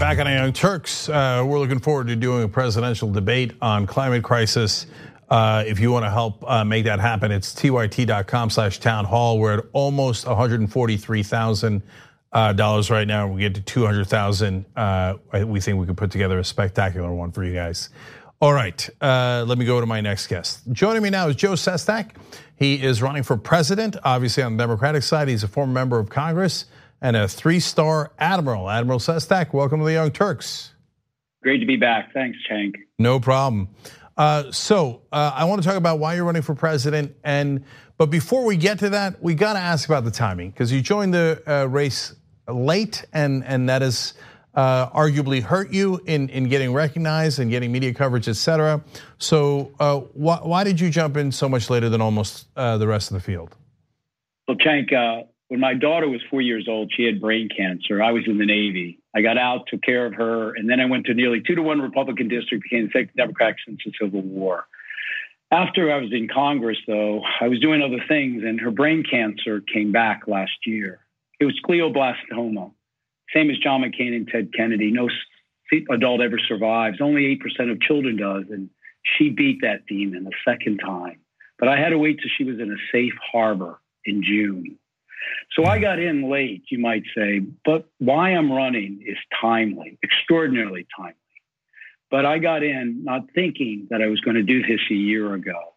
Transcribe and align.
back 0.00 0.18
on 0.18 0.26
Young 0.32 0.52
Turks. 0.54 1.10
Uh, 1.10 1.44
we're 1.46 1.58
looking 1.58 1.78
forward 1.78 2.06
to 2.06 2.16
doing 2.16 2.42
a 2.42 2.48
presidential 2.48 3.12
debate 3.12 3.52
on 3.60 3.86
climate 3.86 4.24
crisis. 4.24 4.86
Uh, 5.28 5.62
if 5.66 5.78
you 5.78 5.92
want 5.92 6.06
to 6.06 6.10
help 6.10 6.42
uh, 6.48 6.64
make 6.64 6.86
that 6.86 6.98
happen, 6.98 7.30
it's 7.30 7.52
tyt.com 7.54 8.48
slash 8.48 8.80
town 8.80 9.04
hall. 9.04 9.38
We're 9.38 9.58
at 9.58 9.64
almost 9.74 10.24
$143,000 10.24 11.82
uh, 12.32 12.94
right 12.94 13.06
now. 13.06 13.28
We 13.28 13.42
get 13.42 13.54
to 13.56 13.60
200,000. 13.60 14.64
Uh, 14.74 15.16
we 15.44 15.60
think 15.60 15.78
we 15.78 15.84
could 15.84 15.98
put 15.98 16.10
together 16.10 16.38
a 16.38 16.44
spectacular 16.44 17.12
one 17.12 17.30
for 17.30 17.44
you 17.44 17.52
guys. 17.52 17.90
All 18.40 18.54
right, 18.54 18.88
let 19.02 19.58
me 19.58 19.66
go 19.66 19.80
to 19.80 19.86
my 19.86 20.00
next 20.00 20.28
guest. 20.28 20.62
Joining 20.72 21.02
me 21.02 21.10
now 21.10 21.28
is 21.28 21.36
Joe 21.36 21.52
Sestak. 21.52 22.12
He 22.56 22.82
is 22.82 23.02
running 23.02 23.22
for 23.22 23.36
president, 23.36 23.98
obviously 24.02 24.42
on 24.42 24.56
the 24.56 24.62
Democratic 24.62 25.02
side. 25.02 25.28
He's 25.28 25.44
a 25.44 25.48
former 25.48 25.74
member 25.74 25.98
of 25.98 26.08
Congress 26.08 26.64
and 27.00 27.16
a 27.16 27.28
three-star 27.28 28.12
admiral. 28.18 28.68
Admiral 28.68 28.98
Sestak, 28.98 29.52
welcome 29.52 29.80
to 29.80 29.84
the 29.84 29.92
Young 29.92 30.10
Turks. 30.10 30.74
Great 31.42 31.58
to 31.58 31.66
be 31.66 31.76
back. 31.76 32.12
Thanks, 32.12 32.38
Cenk. 32.50 32.74
No 32.98 33.18
problem. 33.18 33.68
Uh, 34.16 34.52
so 34.52 35.02
uh, 35.10 35.32
I 35.34 35.44
want 35.44 35.62
to 35.62 35.68
talk 35.68 35.78
about 35.78 35.98
why 35.98 36.14
you're 36.14 36.24
running 36.24 36.42
for 36.42 36.54
president, 36.54 37.16
and 37.24 37.64
but 37.96 38.06
before 38.06 38.44
we 38.44 38.56
get 38.56 38.78
to 38.80 38.90
that, 38.90 39.22
we 39.22 39.34
got 39.34 39.54
to 39.54 39.58
ask 39.58 39.88
about 39.88 40.04
the 40.04 40.10
timing 40.10 40.50
because 40.50 40.70
you 40.70 40.82
joined 40.82 41.14
the 41.14 41.42
uh, 41.46 41.64
race 41.66 42.14
late, 42.46 43.04
and 43.14 43.42
and 43.44 43.68
that 43.70 43.82
is 43.82 44.14
uh, 44.54 44.90
arguably 44.90 45.42
hurt 45.42 45.72
you 45.72 46.00
in, 46.06 46.28
in 46.28 46.48
getting 46.48 46.72
recognized 46.72 47.38
and 47.38 47.50
getting 47.50 47.72
media 47.72 47.94
coverage, 47.94 48.28
et 48.28 48.36
cetera. 48.36 48.82
So 49.18 49.72
uh, 49.80 50.00
why, 50.12 50.36
why, 50.42 50.64
did 50.64 50.80
you 50.80 50.90
jump 50.90 51.16
in 51.16 51.32
so 51.32 51.48
much 51.48 51.70
later 51.70 51.88
than 51.88 52.00
almost 52.00 52.48
uh, 52.56 52.76
the 52.78 52.86
rest 52.86 53.10
of 53.10 53.14
the 53.14 53.20
field? 53.20 53.56
Well, 54.48 54.56
uh, 54.58 55.22
when 55.50 55.60
my 55.60 55.74
daughter 55.74 56.08
was 56.08 56.20
four 56.30 56.40
years 56.40 56.66
old, 56.68 56.92
she 56.96 57.04
had 57.04 57.20
brain 57.20 57.48
cancer. 57.54 58.02
I 58.02 58.12
was 58.12 58.22
in 58.26 58.38
the 58.38 58.46
Navy. 58.46 58.98
I 59.14 59.20
got 59.20 59.36
out, 59.36 59.66
took 59.66 59.82
care 59.82 60.06
of 60.06 60.14
her, 60.14 60.54
and 60.54 60.70
then 60.70 60.80
I 60.80 60.86
went 60.86 61.06
to 61.06 61.14
nearly 61.14 61.42
two 61.46 61.54
to 61.54 61.62
one 61.62 61.80
Republican 61.80 62.28
district, 62.28 62.64
became 62.64 62.86
the 62.86 62.92
second 62.92 63.16
Democrat 63.16 63.56
since 63.66 63.80
the 63.84 63.92
Civil 64.00 64.22
War. 64.22 64.66
After 65.50 65.92
I 65.92 65.96
was 65.96 66.12
in 66.12 66.28
Congress, 66.28 66.78
though, 66.86 67.22
I 67.40 67.48
was 67.48 67.60
doing 67.60 67.82
other 67.82 68.02
things, 68.08 68.44
and 68.44 68.60
her 68.60 68.70
brain 68.70 69.02
cancer 69.08 69.60
came 69.60 69.92
back 69.92 70.22
last 70.26 70.52
year. 70.64 71.00
It 71.40 71.44
was 71.44 71.58
glioblastoma 71.68 72.72
same 73.34 73.50
as 73.50 73.58
John 73.58 73.82
McCain 73.82 74.14
and 74.14 74.28
Ted 74.28 74.50
Kennedy. 74.56 74.90
No 74.90 75.08
adult 75.90 76.20
ever 76.20 76.38
survives. 76.38 77.00
Only 77.00 77.38
8% 77.38 77.70
of 77.70 77.80
children 77.80 78.16
does. 78.16 78.44
And 78.50 78.70
she 79.02 79.30
beat 79.30 79.60
that 79.62 79.86
demon 79.86 80.24
the 80.24 80.32
second 80.44 80.78
time. 80.78 81.20
But 81.58 81.68
I 81.68 81.76
had 81.76 81.90
to 81.90 81.98
wait 81.98 82.18
till 82.18 82.30
she 82.36 82.44
was 82.44 82.58
in 82.58 82.72
a 82.72 82.76
safe 82.92 83.12
harbor 83.32 83.80
in 84.04 84.22
June. 84.22 84.78
So 85.52 85.64
I 85.64 85.78
got 85.78 85.98
in 85.98 86.30
late, 86.30 86.64
you 86.70 86.78
might 86.78 87.02
say, 87.16 87.40
but 87.64 87.88
why 87.98 88.30
I'm 88.30 88.52
running 88.52 89.02
is 89.06 89.16
timely, 89.40 89.98
extraordinarily 90.02 90.86
timely. 90.96 91.14
But 92.10 92.26
I 92.26 92.38
got 92.38 92.62
in 92.62 93.04
not 93.04 93.22
thinking 93.34 93.86
that 93.90 94.02
I 94.02 94.06
was 94.06 94.20
going 94.20 94.36
to 94.36 94.42
do 94.42 94.62
this 94.62 94.80
a 94.90 94.94
year 94.94 95.34
ago. 95.34 95.74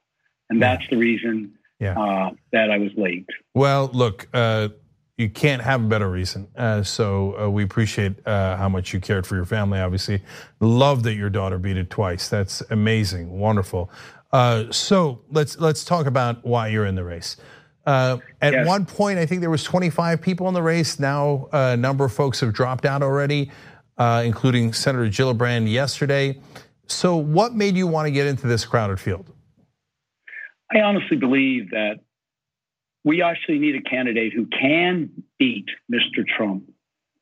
And 0.50 0.62
that's 0.62 0.84
the 0.90 0.98
reason 0.98 1.54
yeah. 1.80 2.00
uh, 2.00 2.32
that 2.52 2.70
I 2.72 2.78
was 2.78 2.92
late. 2.96 3.28
Well, 3.54 3.90
look, 3.94 4.28
uh, 4.34 4.70
you 5.18 5.30
can't 5.30 5.62
have 5.62 5.84
a 5.84 5.88
better 5.88 6.10
reason. 6.10 6.48
Uh, 6.56 6.84
so 6.84 7.40
uh, 7.40 7.50
we 7.50 7.64
appreciate 7.64 8.26
uh, 8.28 8.58
how 8.58 8.70
much 8.70 8.94
you 8.94 9.00
cared 9.00 9.28
for 9.28 9.36
your 9.36 9.46
family. 9.46 9.80
Obviously, 9.80 10.24
love 10.60 11.04
that 11.04 11.14
your 11.14 11.30
daughter 11.30 11.58
beat 11.58 11.78
it 11.78 11.90
twice. 11.90 12.30
That's 12.30 12.62
amazing, 12.70 13.30
wonderful. 13.30 13.92
Uh, 14.32 14.72
so 14.72 15.22
let's 15.30 15.60
let's 15.60 15.86
talk 15.86 16.08
about 16.08 16.44
why 16.44 16.68
you're 16.68 16.88
in 16.88 16.96
the 16.96 17.04
race. 17.04 17.38
Uh, 17.86 18.18
at 18.42 18.54
yes. 18.54 18.68
one 18.68 18.86
point, 18.86 19.20
I 19.20 19.26
think 19.26 19.42
there 19.42 19.50
was 19.50 19.64
25 19.64 20.22
people 20.22 20.48
in 20.48 20.54
the 20.54 20.64
race. 20.64 21.00
Now 21.00 21.50
a 21.52 21.76
number 21.76 22.06
of 22.06 22.14
folks 22.14 22.40
have 22.40 22.54
dropped 22.54 22.86
out 22.86 23.04
already, 23.04 23.52
uh, 23.98 24.24
including 24.26 24.74
Senator 24.74 25.06
Gillibrand 25.06 25.70
yesterday. 25.70 26.40
So, 26.86 27.16
what 27.16 27.54
made 27.54 27.76
you 27.76 27.88
want 27.88 28.08
to 28.08 28.12
get 28.12 28.28
into 28.28 28.48
this 28.48 28.66
crowded 28.66 29.00
field? 29.00 29.30
I 30.72 30.80
honestly 30.82 31.18
believe 31.18 31.72
that 31.72 32.00
we 33.04 33.22
actually 33.22 33.60
need 33.60 33.76
a 33.76 33.82
candidate 33.82 34.34
who 34.34 34.48
can 34.48 35.10
beat 35.38 35.66
Mr. 35.92 36.26
Trump, 36.26 36.70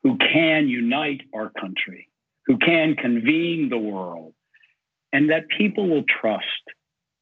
who 0.03 0.17
can 0.17 0.67
unite 0.67 1.21
our 1.33 1.49
country, 1.49 2.09
who 2.45 2.57
can 2.57 2.95
convene 2.95 3.69
the 3.69 3.77
world, 3.77 4.33
and 5.11 5.29
that 5.31 5.47
people 5.57 5.89
will 5.89 6.03
trust 6.21 6.45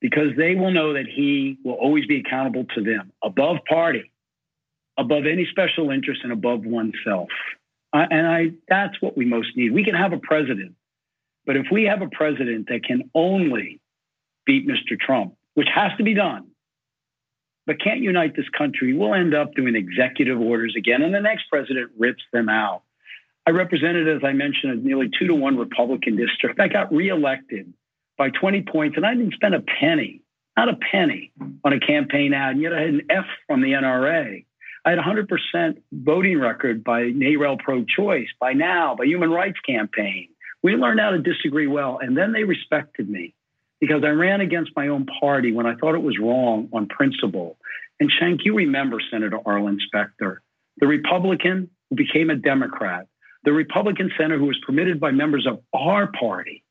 because 0.01 0.35
they 0.37 0.55
will 0.55 0.71
know 0.71 0.93
that 0.93 1.05
he 1.07 1.57
will 1.63 1.73
always 1.73 2.05
be 2.05 2.19
accountable 2.19 2.65
to 2.75 2.81
them 2.81 3.11
above 3.23 3.57
party, 3.67 4.11
above 4.97 5.25
any 5.25 5.47
special 5.49 5.91
interest, 5.91 6.21
and 6.23 6.31
above 6.31 6.65
oneself. 6.65 7.29
and 7.93 8.27
I, 8.27 8.51
that's 8.67 9.01
what 9.01 9.17
we 9.17 9.25
most 9.25 9.55
need. 9.55 9.73
We 9.73 9.83
can 9.83 9.95
have 9.95 10.13
a 10.13 10.19
president, 10.19 10.75
but 11.45 11.57
if 11.57 11.67
we 11.71 11.85
have 11.85 12.01
a 12.01 12.09
president 12.09 12.67
that 12.69 12.83
can 12.83 13.09
only 13.13 13.79
beat 14.45 14.67
Mr. 14.67 14.99
Trump, 14.99 15.35
which 15.55 15.69
has 15.73 15.91
to 15.97 16.03
be 16.03 16.13
done, 16.13 16.47
but 17.65 17.79
can't 17.79 17.99
unite 17.99 18.35
this 18.35 18.49
country, 18.57 18.93
we'll 18.93 19.13
end 19.13 19.35
up 19.35 19.53
doing 19.53 19.75
executive 19.75 20.39
orders 20.39 20.75
again, 20.77 21.01
and 21.01 21.13
the 21.13 21.19
next 21.19 21.43
president 21.51 21.91
rips 21.97 22.23
them 22.31 22.49
out. 22.49 22.83
I 23.45 23.51
represented, 23.51 24.07
as 24.07 24.23
I 24.23 24.33
mentioned, 24.33 24.73
a 24.73 24.75
nearly 24.75 25.09
two 25.17 25.27
to 25.27 25.35
one 25.35 25.57
Republican 25.57 26.15
district. 26.15 26.59
I 26.59 26.67
got 26.67 26.93
reelected 26.93 27.73
by 28.19 28.29
20 28.29 28.63
points, 28.63 28.97
and 28.97 29.05
I 29.05 29.15
didn't 29.15 29.33
spend 29.33 29.55
a 29.55 29.61
penny, 29.61 30.21
not 30.57 30.67
a 30.67 30.75
penny, 30.91 31.31
on 31.63 31.71
a 31.71 31.79
campaign 31.79 32.33
ad, 32.33 32.51
and 32.51 32.61
yet 32.61 32.73
I 32.73 32.81
had 32.81 32.89
an 32.89 33.01
F 33.09 33.25
from 33.47 33.61
the 33.61 33.71
NRA. 33.71 34.45
I 34.85 34.89
had 34.89 34.99
100% 34.99 35.77
voting 35.93 36.39
record 36.39 36.83
by 36.83 37.03
NARAL 37.03 37.59
Pro 37.59 37.85
Choice, 37.85 38.27
by 38.39 38.53
NOW, 38.53 38.95
by 38.97 39.05
Human 39.05 39.31
Rights 39.31 39.59
Campaign. 39.65 40.27
We 40.61 40.75
learned 40.75 40.99
how 40.99 41.11
to 41.11 41.19
disagree 41.19 41.67
well, 41.67 41.99
and 42.01 42.17
then 42.17 42.33
they 42.33 42.43
respected 42.43 43.09
me 43.09 43.33
because 43.79 44.03
I 44.03 44.09
ran 44.09 44.41
against 44.41 44.71
my 44.75 44.89
own 44.89 45.05
party 45.21 45.53
when 45.53 45.65
I 45.65 45.75
thought 45.75 45.95
it 45.95 46.03
was 46.03 46.19
wrong 46.19 46.67
on 46.73 46.87
principle. 46.87 47.57
And 48.01 48.11
Cenk, 48.21 48.39
you 48.43 48.53
remember 48.53 48.97
Senator 49.09 49.39
Arlen 49.45 49.79
Specter, 49.85 50.41
the 50.77 50.87
Republican 50.87 51.69
who 51.89 51.95
became 51.95 52.29
a 52.29 52.35
Democrat, 52.35 53.07
the 53.45 53.53
Republican 53.53 54.11
senator 54.17 54.37
who 54.37 54.47
was 54.47 54.59
permitted 54.65 54.99
by 54.99 55.11
members 55.11 55.47
of 55.47 55.61
our 55.73 56.11
party 56.11 56.63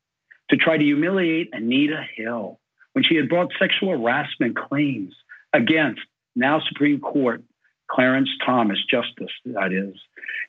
to 0.49 0.57
try 0.57 0.77
to 0.77 0.83
humiliate 0.83 1.49
Anita 1.53 2.03
Hill 2.15 2.59
when 2.93 3.03
she 3.03 3.15
had 3.15 3.29
brought 3.29 3.51
sexual 3.59 3.91
harassment 3.91 4.57
claims 4.57 5.13
against 5.53 6.01
now 6.35 6.61
Supreme 6.67 6.99
Court 6.99 7.43
Clarence 7.89 8.29
Thomas, 8.45 8.77
Justice, 8.89 9.31
that 9.45 9.73
is. 9.73 9.95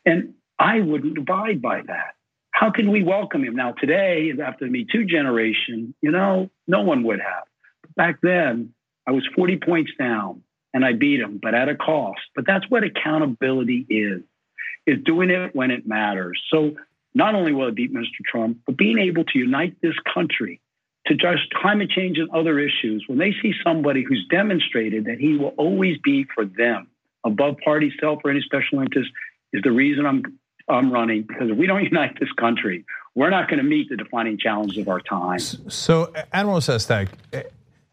And 0.05 0.35
I 0.59 0.81
wouldn't 0.81 1.17
abide 1.17 1.63
by 1.63 1.83
that 1.87 2.15
how 2.61 2.71
can 2.71 2.91
we 2.91 3.03
welcome 3.03 3.43
him 3.43 3.57
now 3.57 3.73
today 3.73 4.33
after 4.45 4.67
the 4.67 4.71
Me 4.71 4.87
Too 4.91 5.07
generation? 5.07 5.95
You 6.03 6.11
know, 6.11 6.51
no 6.67 6.83
one 6.83 7.05
would 7.05 7.21
have. 7.21 7.45
But 7.83 7.95
Back 7.95 8.17
then, 8.23 8.75
I 9.07 9.13
was 9.13 9.27
40 9.35 9.59
points 9.65 9.93
down 9.99 10.43
and 10.75 10.85
I 10.85 10.93
beat 10.93 11.21
him, 11.21 11.41
but 11.43 11.55
at 11.55 11.71
a 11.71 11.75
cost. 11.75 12.21
But 12.35 12.47
that's 12.47 12.69
what 12.69 12.85
accountability 12.85 13.87
is, 13.89 14.21
is 14.87 15.03
doing 15.05 15.31
it 15.31 15.55
when 15.57 15.71
it 15.71 15.87
matters. 15.87 16.39
So 16.53 16.77
not 17.15 17.35
only 17.35 17.53
will 17.53 17.69
it 17.69 17.75
beat 17.75 17.93
Mr. 17.93 18.23
Trump, 18.25 18.59
but 18.67 18.77
being 18.77 18.99
able 18.99 19.25
to 19.25 19.39
unite 19.39 19.77
this 19.83 19.95
country 20.13 20.61
to 21.07 21.15
just 21.15 21.51
climate 21.55 21.91
change 21.91 22.19
and 22.19 22.31
other 22.31 22.59
issues, 22.59 23.05
when 23.07 23.19
they 23.19 23.33
see 23.43 23.53
somebody 23.65 24.05
who's 24.07 24.25
demonstrated 24.31 25.07
that 25.07 25.19
he 25.19 25.37
will 25.37 25.55
always 25.57 25.97
be 26.05 26.27
for 26.35 26.45
them 26.45 26.89
above 27.25 27.57
party 27.65 27.93
self 28.01 28.21
or 28.25 28.31
any 28.31 28.43
special 28.43 28.81
interest, 28.81 29.11
is 29.53 29.63
the 29.63 29.73
reason 29.73 30.07
I'm 30.07 30.23
I'm 30.69 30.93
running 30.93 31.23
because 31.23 31.51
if 31.51 31.57
we 31.57 31.67
don't 31.67 31.83
unite 31.93 32.19
this 32.21 32.31
country, 32.39 32.85
we're 33.15 33.31
not 33.31 33.49
going 33.49 33.59
to 33.59 33.69
meet 33.69 33.89
the 33.89 33.97
defining 33.97 34.39
challenge 34.39 34.77
of 34.79 34.89
our 34.89 35.01
time. 35.01 35.41
So, 35.41 36.13
Admiral 36.33 36.61
Sestak, 36.61 37.09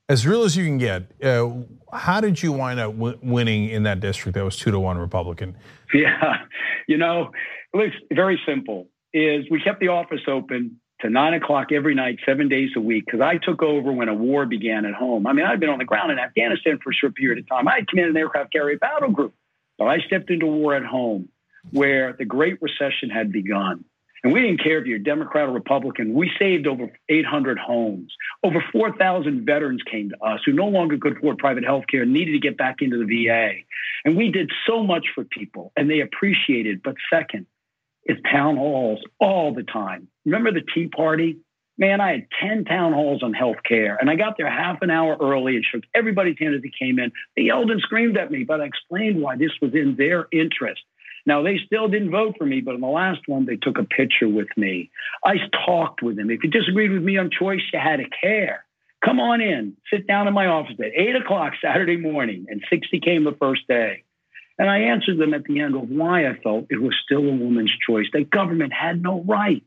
as 0.08 0.28
real 0.28 0.44
as 0.44 0.56
you 0.56 0.66
can 0.66 0.78
get, 0.78 1.12
uh, 1.24 1.50
how 1.92 2.22
did 2.22 2.42
you 2.42 2.52
wind 2.52 2.80
up 2.80 2.94
winning 2.94 3.70
in 3.70 3.84
that 3.84 4.00
district 4.00 4.36
that 4.36 4.44
was 4.44 4.58
two 4.58 4.72
to 4.72 4.80
one 4.80 4.98
Republican? 4.98 5.58
Yeah, 5.94 6.44
you 6.88 6.98
know, 6.98 7.32
it 7.74 7.78
was 7.78 7.92
very 8.12 8.40
simple. 8.46 8.88
Is 9.18 9.46
we 9.50 9.62
kept 9.62 9.80
the 9.80 9.90
office 9.90 10.22
open 10.28 10.80
to 11.02 11.10
nine 11.10 11.34
o'clock 11.34 11.72
every 11.72 11.96
night, 11.96 12.20
seven 12.26 12.50
days 12.50 12.72
a 12.76 12.80
week, 12.80 13.06
because 13.06 13.22
I 13.22 13.38
took 13.38 13.62
over 13.62 13.92
when 13.92 14.10
a 14.10 14.14
war 14.14 14.46
began 14.46 14.86
at 14.86 14.94
home. 14.94 15.28
I 15.28 15.34
mean, 15.34 15.46
I'd 15.46 15.60
been 15.60 15.70
on 15.70 15.78
the 15.78 15.86
ground 15.86 16.12
in 16.12 16.20
Afghanistan 16.20 16.80
for 16.84 16.92
a 16.92 16.94
short 16.94 17.16
period 17.16 17.40
of 17.40 17.48
time. 17.48 17.68
I 17.68 17.76
had 17.76 17.88
commanded 17.88 18.16
an 18.16 18.18
aircraft 18.18 18.52
carrier 18.52 18.78
battle 18.78 19.12
group, 19.12 19.34
but 19.78 19.86
I 19.86 20.00
stepped 20.00 20.30
into 20.30 20.48
war 20.48 20.76
at 20.76 20.86
home 20.86 21.30
where 21.72 22.14
the 22.14 22.26
Great 22.26 22.62
Recession 22.62 23.10
had 23.10 23.32
begun. 23.32 23.86
And 24.24 24.34
we 24.34 24.42
didn't 24.42 24.64
care 24.64 24.80
if 24.80 24.88
you're 24.88 25.00
Democrat 25.00 25.48
or 25.48 25.52
Republican. 25.52 26.14
We 26.14 26.32
saved 26.40 26.66
over 26.66 26.92
800 27.08 27.60
homes. 27.60 28.14
Over 28.44 28.64
4,000 28.72 29.46
veterans 29.46 29.84
came 29.90 30.10
to 30.10 30.24
us 30.24 30.42
who 30.46 30.54
no 30.54 30.66
longer 30.66 30.98
could 30.98 31.18
afford 31.18 31.38
private 31.38 31.64
health 31.64 31.86
care 31.90 32.02
and 32.02 32.14
needed 32.14 32.32
to 32.32 32.40
get 32.40 32.58
back 32.58 32.78
into 32.82 32.98
the 32.98 33.26
VA. 33.26 33.52
And 34.04 34.18
we 34.18 34.32
did 34.32 34.52
so 34.66 34.84
much 34.84 35.06
for 35.14 35.24
people, 35.24 35.72
and 35.78 35.90
they 35.90 36.00
appreciated. 36.00 36.82
But 36.84 36.96
second, 37.12 37.46
it's 38.08 38.22
town 38.32 38.58
halls 38.58 39.00
all 39.20 39.54
the 39.54 39.64
time. 39.64 40.08
Remember 40.26 40.52
the 40.52 40.64
Tea 40.74 40.88
Party? 40.88 41.40
Man, 41.78 42.02
I 42.02 42.12
had 42.12 42.28
10 42.42 42.66
town 42.66 42.94
halls 42.94 43.22
on 43.22 43.34
health 43.34 43.58
care, 43.68 43.98
and 44.02 44.10
I 44.10 44.16
got 44.16 44.36
there 44.38 44.50
half 44.50 44.82
an 44.82 44.90
hour 44.90 45.16
early 45.22 45.56
and 45.58 45.64
shook 45.64 45.84
everybody's 45.94 46.40
hand 46.40 46.56
as 46.56 46.64
they 46.64 46.72
came 46.80 46.98
in. 46.98 47.12
They 47.36 47.44
yelled 47.44 47.70
and 47.70 47.82
screamed 47.82 48.18
at 48.18 48.32
me, 48.32 48.46
but 48.46 48.62
I 48.62 48.66
explained 48.66 49.22
why 49.22 49.36
this 49.36 49.52
was 49.62 49.76
in 49.76 49.96
their 49.96 50.28
interest. 50.32 50.82
Now, 51.28 51.44
they 51.44 51.60
still 51.66 51.90
didn't 51.90 52.10
vote 52.10 52.36
for 52.38 52.46
me, 52.46 52.62
but 52.62 52.74
in 52.74 52.82
the 52.82 52.88
last 52.88 53.20
one, 53.28 53.46
they 53.46 53.58
took 53.58 53.78
a 53.78 53.84
picture 53.84 54.30
with 54.30 54.48
me. 54.56 54.90
I 55.24 55.36
talked 55.66 56.02
with 56.02 56.16
them. 56.16 56.32
If 56.32 56.42
you 56.44 56.50
disagreed 56.50 56.92
with 56.92 57.04
me 57.04 57.18
on 57.18 57.30
choice, 57.30 57.62
you 57.72 57.80
had 57.80 57.98
to 57.98 58.06
care. 58.22 58.66
Come 59.06 59.20
on 59.20 59.42
in, 59.42 59.78
sit 59.94 60.08
down 60.08 60.28
in 60.28 60.34
my 60.34 60.48
office 60.48 60.78
at 60.80 60.92
8 60.96 61.18
o'clock 61.18 61.54
Saturday 61.62 61.98
morning, 61.98 62.48
and 62.50 62.64
60 62.70 63.00
came 63.02 63.26
the 63.26 63.36
first 63.40 63.68
day. 63.68 64.04
And 64.58 64.70
I 64.70 64.80
answered 64.80 65.20
them 65.20 65.34
at 65.34 65.44
the 65.44 65.60
end 65.60 65.76
of 65.76 65.90
why 65.90 66.28
I 66.28 66.34
felt 66.42 66.68
it 66.70 66.82
was 66.82 66.96
still 67.06 67.20
a 67.20 67.36
woman's 67.36 67.72
choice, 67.88 68.08
that 68.14 68.30
government 68.30 68.74
had 68.74 69.02
no 69.02 69.24
right 69.24 69.64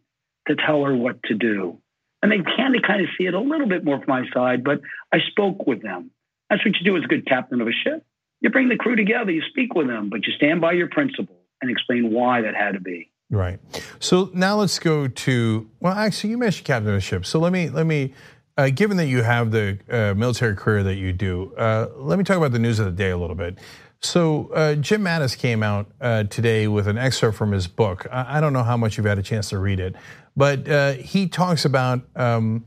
to 0.48 0.56
tell 0.56 0.84
her 0.84 0.94
what 0.94 1.22
to 1.25 1.34
do. 1.34 1.78
And 2.22 2.31
they 2.31 2.38
kind 2.38 2.75
of 2.75 2.82
kind 2.82 3.00
of 3.00 3.08
see 3.16 3.25
it 3.25 3.34
a 3.34 3.40
little 3.40 3.69
bit 3.69 3.84
more 3.84 3.98
from 3.98 4.08
my 4.08 4.25
side, 4.34 4.64
but 4.64 4.81
I 5.12 5.19
spoke 5.31 5.66
with 5.66 5.82
them. 5.82 6.10
That's 6.50 6.64
what 6.64 6.75
you 6.76 6.84
do 6.84 6.96
as 6.96 7.04
a 7.04 7.06
good 7.06 7.26
captain 7.26 7.60
of 7.60 7.69
a 7.69 7.72
ship. 7.72 8.04
You 8.40 8.50
bring 8.50 8.69
the 8.69 8.76
crew 8.76 8.96
together, 8.96 9.31
you 9.31 9.42
speak 9.48 9.75
with 9.75 9.87
them, 9.87 10.10
but 10.10 10.26
you 10.26 10.32
stand 10.32 10.60
by 10.60 10.72
your 10.72 10.88
principles 10.88 11.38
and 11.62 11.70
explain 11.70 12.12
why 12.12 12.42
that 12.42 12.54
had 12.54 12.72
to 12.72 12.81
be. 12.81 13.10
Right. 13.31 13.60
So 14.00 14.31
now 14.34 14.56
let's 14.56 14.78
go 14.78 15.06
to 15.06 15.70
well, 15.78 15.92
actually, 15.92 16.31
you 16.31 16.38
mentioned 16.38 16.66
captain 16.66 16.90
of 16.90 16.96
a 16.96 17.00
ship. 17.00 17.25
So 17.25 17.38
let 17.38 17.52
me 17.52 17.70
let 17.70 17.87
me. 17.87 18.14
Uh, 18.58 18.69
given 18.69 18.98
that 18.98 19.06
you 19.06 19.22
have 19.22 19.52
the 19.52 19.78
uh, 19.88 20.12
military 20.14 20.54
career 20.54 20.82
that 20.82 20.96
you 20.96 21.14
do, 21.14 21.54
uh, 21.54 21.87
let 21.96 22.19
me 22.19 22.25
talk 22.25 22.37
about 22.37 22.52
the 22.52 22.58
news 22.58 22.78
of 22.78 22.84
the 22.84 22.92
day 22.92 23.08
a 23.10 23.16
little 23.16 23.37
bit. 23.37 23.56
So 24.02 24.50
uh, 24.55 24.76
Jim 24.76 25.02
Mattis 25.02 25.37
came 25.37 25.62
out 25.62 25.87
uh, 26.00 26.25
today 26.25 26.69
with 26.69 26.88
an 26.88 26.97
excerpt 26.97 27.37
from 27.37 27.52
his 27.52 27.67
book. 27.67 28.06
I, 28.11 28.41
don't 28.41 28.55
know 28.55 28.62
how 28.62 28.76
much 28.76 28.97
you've 28.97 29.06
had 29.06 29.19
a 29.19 29.23
chance 29.23 29.50
to 29.50 29.58
read 29.58 29.79
it, 29.79 29.94
but 30.35 30.67
uh, 30.69 30.93
he 30.93 31.29
talks 31.29 31.67
about 31.67 32.00
um, 32.17 32.64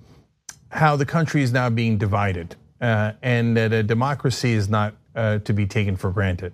how 0.70 0.96
the 0.96 1.08
country 1.08 1.42
is 1.42 1.52
now 1.52 1.72
being 1.72 1.98
divided 1.98 2.56
uh, 2.82 3.14
and 3.24 3.58
that 3.58 3.74
a 3.74 3.82
democracy 3.82 4.54
is 4.54 4.70
not 4.70 4.94
uh, 5.16 5.40
to 5.40 5.54
be 5.54 5.66
taken 5.66 5.96
for 5.96 6.12
granted. 6.12 6.54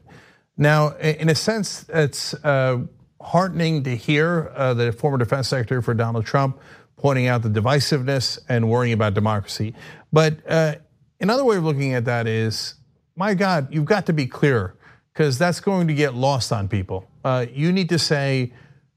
Now, 0.56 0.96
in 0.98 1.28
a 1.28 1.36
sense, 1.36 1.86
it's 1.90 2.34
uh, 2.36 2.80
heartening 3.22 3.84
to 3.84 3.96
hear 3.96 4.52
the 4.76 4.94
former 4.94 5.18
defense 5.18 5.50
secretary 5.50 5.82
for 5.82 5.94
Donald 5.94 6.26
Trump 6.26 6.60
pointing 6.96 7.28
out 7.28 7.42
the 7.42 7.50
divisiveness 7.50 8.40
and 8.50 8.70
worrying 8.70 8.94
about 8.94 9.14
democracy. 9.14 9.74
But 10.12 10.40
another 11.20 11.46
way 11.46 11.58
of 11.58 11.64
looking 11.64 11.94
at 11.94 12.06
that 12.06 12.28
is 12.28 12.76
my 13.20 13.34
God, 13.34 13.68
you've 13.70 13.86
got 13.86 14.06
to 14.06 14.14
be 14.14 14.26
clear 14.26 14.76
because 15.14 15.38
that's 15.38 15.60
going 15.60 15.90
to 15.90 15.94
get 15.94 16.14
lost 16.14 16.54
on 16.54 16.70
people. 16.70 17.06
Uh, 17.26 17.46
you 17.54 17.74
need 17.74 17.90
to 17.90 18.00
say, 18.00 18.54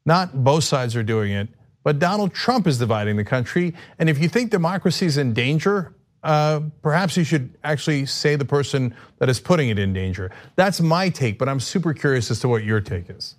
not 0.06 0.44
both 0.44 0.62
sides 0.62 0.94
are 0.94 1.02
doing 1.02 1.32
it, 1.32 1.48
but 1.82 1.98
Donald 1.98 2.32
Trump 2.32 2.68
is 2.68 2.78
dividing 2.78 3.16
the 3.16 3.24
country. 3.24 3.74
And 3.98 4.08
if 4.08 4.20
you 4.20 4.28
think 4.28 4.52
democracy 4.52 5.06
is 5.06 5.18
in 5.18 5.34
danger, 5.34 5.96
uh, 6.22 6.60
perhaps 6.82 7.16
you 7.16 7.24
should 7.24 7.58
actually 7.64 8.06
say 8.06 8.36
the 8.36 8.44
person 8.44 8.94
that 9.18 9.28
is 9.28 9.40
putting 9.40 9.70
it 9.70 9.78
in 9.80 9.92
danger. 9.92 10.30
That's 10.54 10.80
my 10.80 11.08
take, 11.08 11.36
but 11.36 11.48
I'm 11.48 11.58
super 11.58 11.92
curious 11.92 12.30
as 12.30 12.38
to 12.40 12.48
what 12.48 12.62
your 12.62 12.80
take 12.80 13.10
is. 13.10 13.34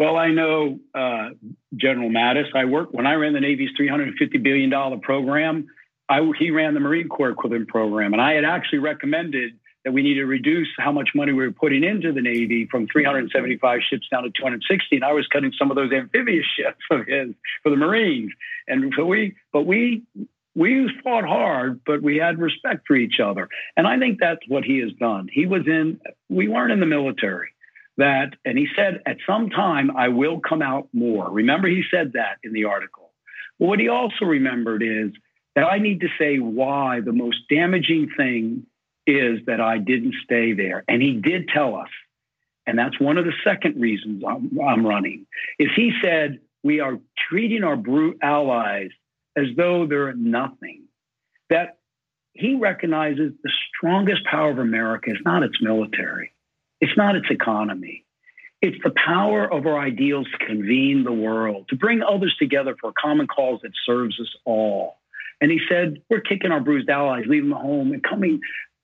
Well, 0.00 0.16
I 0.16 0.32
know 0.32 0.80
uh, 0.96 1.28
General 1.76 2.10
Mattis. 2.10 2.52
I 2.56 2.64
worked 2.64 2.92
when 2.92 3.06
I 3.06 3.14
ran 3.14 3.34
the 3.34 3.40
Navy's 3.40 3.70
$350 3.80 4.42
billion 4.42 5.00
program. 5.00 5.68
I, 6.08 6.28
he 6.38 6.50
ran 6.50 6.74
the 6.74 6.80
Marine 6.80 7.08
Corps 7.08 7.30
equivalent 7.30 7.68
program, 7.68 8.14
and 8.14 8.22
I 8.22 8.32
had 8.32 8.44
actually 8.44 8.78
recommended 8.78 9.57
that 9.84 9.92
we 9.92 10.02
need 10.02 10.14
to 10.14 10.24
reduce 10.24 10.68
how 10.76 10.92
much 10.92 11.10
money 11.14 11.32
we 11.32 11.44
were 11.46 11.52
putting 11.52 11.84
into 11.84 12.12
the 12.12 12.20
Navy 12.20 12.66
from 12.70 12.86
375 12.88 13.80
ships 13.88 14.06
down 14.10 14.24
to 14.24 14.30
260. 14.30 14.96
And 14.96 15.04
I 15.04 15.12
was 15.12 15.26
cutting 15.28 15.52
some 15.58 15.70
of 15.70 15.76
those 15.76 15.92
amphibious 15.92 16.46
ships 16.56 16.84
of 16.90 17.06
his 17.06 17.34
for 17.62 17.70
the 17.70 17.76
Marines. 17.76 18.32
And 18.66 18.92
so 18.96 19.04
we, 19.04 19.36
but 19.52 19.62
we, 19.66 20.02
we 20.54 20.90
fought 21.04 21.24
hard, 21.24 21.80
but 21.86 22.02
we 22.02 22.16
had 22.16 22.38
respect 22.38 22.86
for 22.86 22.96
each 22.96 23.20
other. 23.20 23.48
And 23.76 23.86
I 23.86 23.98
think 23.98 24.18
that's 24.20 24.40
what 24.48 24.64
he 24.64 24.80
has 24.80 24.92
done. 24.98 25.28
He 25.32 25.46
was 25.46 25.62
in, 25.66 26.00
we 26.28 26.48
weren't 26.48 26.72
in 26.72 26.80
the 26.80 26.86
military. 26.86 27.50
That, 27.96 28.34
and 28.44 28.56
he 28.56 28.68
said, 28.76 29.02
at 29.06 29.16
some 29.26 29.50
time, 29.50 29.96
I 29.96 30.08
will 30.08 30.40
come 30.40 30.62
out 30.62 30.88
more. 30.92 31.28
Remember, 31.30 31.66
he 31.66 31.82
said 31.90 32.12
that 32.12 32.38
in 32.44 32.52
the 32.52 32.64
article. 32.64 33.10
Well, 33.58 33.70
what 33.70 33.80
he 33.80 33.88
also 33.88 34.24
remembered 34.24 34.84
is 34.84 35.12
that 35.56 35.64
I 35.64 35.78
need 35.78 36.00
to 36.02 36.08
say 36.18 36.38
why 36.38 37.00
the 37.00 37.12
most 37.12 37.38
damaging 37.50 38.10
thing 38.16 38.66
is 39.08 39.40
that 39.46 39.60
I 39.60 39.78
didn't 39.78 40.14
stay 40.22 40.52
there. 40.52 40.84
And 40.86 41.00
he 41.02 41.14
did 41.14 41.48
tell 41.48 41.74
us, 41.74 41.88
and 42.66 42.78
that's 42.78 43.00
one 43.00 43.16
of 43.16 43.24
the 43.24 43.32
second 43.42 43.80
reasons 43.80 44.22
I'm, 44.26 44.50
I'm 44.60 44.86
running, 44.86 45.26
is 45.58 45.70
he 45.74 45.92
said, 46.02 46.40
we 46.62 46.80
are 46.80 46.98
treating 47.28 47.64
our 47.64 47.76
brute 47.76 48.18
allies 48.22 48.90
as 49.36 49.46
though 49.56 49.86
they're 49.86 50.12
nothing. 50.12 50.82
That 51.48 51.78
he 52.34 52.56
recognizes 52.56 53.32
the 53.42 53.50
strongest 53.68 54.24
power 54.26 54.50
of 54.50 54.58
America 54.58 55.10
is 55.10 55.18
not 55.24 55.42
its 55.42 55.60
military, 55.62 56.32
it's 56.80 56.96
not 56.96 57.16
its 57.16 57.30
economy. 57.30 58.04
It's 58.60 58.76
the 58.82 58.90
power 58.90 59.50
of 59.50 59.66
our 59.66 59.78
ideals 59.78 60.26
to 60.32 60.44
convene 60.44 61.04
the 61.04 61.12
world, 61.12 61.66
to 61.68 61.76
bring 61.76 62.02
others 62.02 62.34
together 62.40 62.74
for 62.80 62.90
a 62.90 62.92
common 63.00 63.28
cause 63.28 63.60
that 63.62 63.70
serves 63.86 64.18
us 64.20 64.34
all. 64.44 64.98
And 65.40 65.50
he 65.50 65.60
said, 65.68 66.02
We're 66.10 66.20
kicking 66.20 66.50
our 66.50 66.60
bruised 66.60 66.90
allies, 66.90 67.24
leaving 67.28 67.50
the 67.50 67.56
home, 67.56 67.92
and 67.92 68.02
coming 68.02 68.40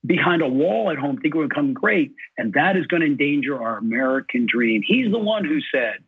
behind 0.06 0.42
a 0.42 0.48
wall 0.48 0.90
at 0.90 0.98
home 0.98 1.18
think 1.18 1.34
going 1.34 1.48
to 1.48 1.54
become 1.54 1.72
great. 1.72 2.14
And 2.36 2.52
that 2.54 2.76
is 2.76 2.86
going 2.86 3.00
to 3.00 3.06
endanger 3.06 3.60
our 3.60 3.78
American 3.78 4.46
dream. 4.50 4.82
He's 4.86 5.10
the 5.10 5.18
one 5.18 5.44
who 5.44 5.60
said 5.72 6.04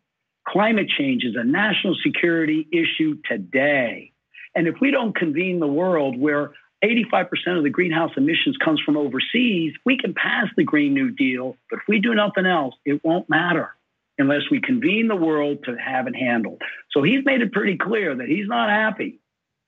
climate 0.47 0.87
change 0.97 1.23
is 1.23 1.35
a 1.35 1.43
national 1.43 1.95
security 2.03 2.67
issue 2.71 3.17
today. 3.29 4.11
And 4.55 4.67
if 4.67 4.75
we 4.81 4.91
don't 4.91 5.15
convene 5.15 5.59
the 5.59 5.67
world 5.67 6.17
where 6.17 6.53
85% 6.83 7.27
of 7.57 7.63
the 7.63 7.69
greenhouse 7.69 8.11
emissions 8.17 8.55
comes 8.63 8.79
from 8.85 8.97
overseas, 8.97 9.73
we 9.85 9.97
can 9.97 10.13
pass 10.13 10.45
the 10.55 10.63
Green 10.63 10.93
New 10.93 11.11
Deal, 11.11 11.57
but 11.69 11.77
if 11.77 11.83
we 11.87 11.99
do 11.99 12.13
nothing 12.13 12.45
else, 12.45 12.75
it 12.85 13.03
won't 13.03 13.29
matter 13.29 13.75
unless 14.19 14.43
we 14.49 14.61
convene 14.61 15.07
the 15.07 15.15
world 15.15 15.59
to 15.65 15.75
have 15.75 16.07
it 16.07 16.15
handled. 16.15 16.61
So 16.91 17.03
he's 17.03 17.25
made 17.25 17.41
it 17.41 17.51
pretty 17.51 17.77
clear 17.77 18.15
that 18.15 18.27
he's 18.27 18.47
not 18.47 18.69
happy 18.69 19.19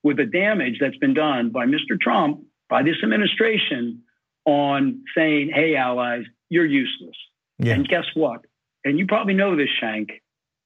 with 0.03 0.17
the 0.17 0.25
damage 0.25 0.77
that's 0.79 0.97
been 0.97 1.13
done 1.13 1.49
by 1.49 1.65
Mr. 1.65 1.99
Trump, 1.99 2.41
by 2.69 2.83
this 2.83 2.97
administration, 3.03 4.03
on 4.49 5.03
saying, 5.15 5.51
hey, 5.53 5.75
allies, 5.75 6.23
you're 6.49 6.65
useless. 6.65 7.15
Yeah. 7.57 7.73
And 7.73 7.87
guess 7.87 8.05
what? 8.13 8.41
And 8.83 8.97
you 8.97 9.05
probably 9.05 9.33
know 9.33 9.55
this, 9.55 9.69
Cenk. 9.81 10.09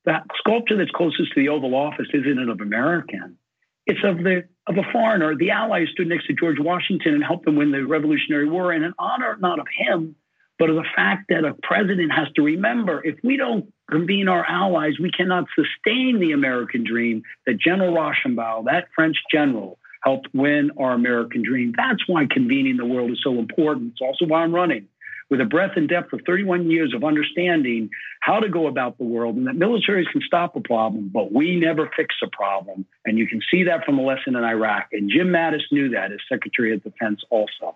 That 0.05 0.23
sculpture 0.37 0.77
that's 0.77 0.91
closest 0.91 1.33
to 1.33 1.41
the 1.41 1.49
Oval 1.49 1.75
Office 1.75 2.07
isn't 2.13 2.49
of 2.49 2.61
American. 2.61 3.37
It's 3.85 4.03
of 4.03 4.17
the 4.17 4.43
of 4.67 4.77
a 4.77 4.91
foreigner. 4.91 5.35
The 5.35 5.51
allies 5.51 5.87
stood 5.91 6.07
next 6.07 6.27
to 6.27 6.33
George 6.33 6.59
Washington 6.59 7.15
and 7.15 7.23
helped 7.23 7.47
him 7.47 7.55
win 7.55 7.71
the 7.71 7.85
Revolutionary 7.85 8.49
War 8.49 8.71
and 8.71 8.83
in 8.83 8.89
an 8.89 8.95
honor 8.97 9.37
not 9.39 9.59
of 9.59 9.67
him, 9.77 10.15
but 10.57 10.69
of 10.69 10.75
the 10.75 10.85
fact 10.95 11.25
that 11.29 11.43
a 11.43 11.53
president 11.63 12.11
has 12.13 12.27
to 12.35 12.41
remember 12.41 13.03
if 13.03 13.17
we 13.23 13.35
don't 13.35 13.73
convene 13.89 14.29
our 14.29 14.45
allies, 14.45 14.93
we 15.01 15.11
cannot 15.11 15.45
sustain 15.55 16.19
the 16.19 16.31
American 16.31 16.85
dream 16.85 17.23
that 17.45 17.59
General 17.59 17.93
Rochambeau, 17.93 18.63
that 18.67 18.87
French 18.95 19.17
general, 19.31 19.79
helped 20.03 20.27
win 20.33 20.71
our 20.77 20.93
American 20.93 21.43
dream. 21.43 21.73
That's 21.75 22.07
why 22.07 22.27
convening 22.29 22.77
the 22.77 22.85
world 22.85 23.11
is 23.11 23.21
so 23.23 23.39
important. 23.39 23.93
It's 23.93 24.01
also 24.01 24.25
why 24.25 24.41
I'm 24.41 24.53
running 24.53 24.87
with 25.29 25.41
a 25.41 25.45
breadth 25.45 25.73
and 25.77 25.89
depth 25.89 26.13
of 26.13 26.21
31 26.27 26.69
years 26.69 26.93
of 26.93 27.03
understanding 27.03 27.89
how 28.21 28.39
to 28.39 28.49
go 28.49 28.67
about 28.67 28.97
the 28.97 29.03
world 29.03 29.35
and 29.35 29.47
that 29.47 29.55
militaries 29.55 30.09
can 30.11 30.21
stop 30.21 30.55
a 30.55 30.59
problem, 30.59 31.09
but 31.11 31.31
we 31.31 31.59
never 31.59 31.89
fix 31.95 32.15
a 32.23 32.27
problem. 32.27 32.85
And 33.05 33.17
you 33.17 33.27
can 33.27 33.41
see 33.49 33.63
that 33.63 33.85
from 33.85 33.95
the 33.95 34.03
lesson 34.03 34.35
in 34.35 34.43
Iraq. 34.43 34.89
And 34.91 35.09
Jim 35.09 35.29
Mattis 35.29 35.63
knew 35.71 35.89
that 35.89 36.11
as 36.11 36.19
Secretary 36.29 36.73
of 36.73 36.83
Defense 36.83 37.21
also. 37.29 37.75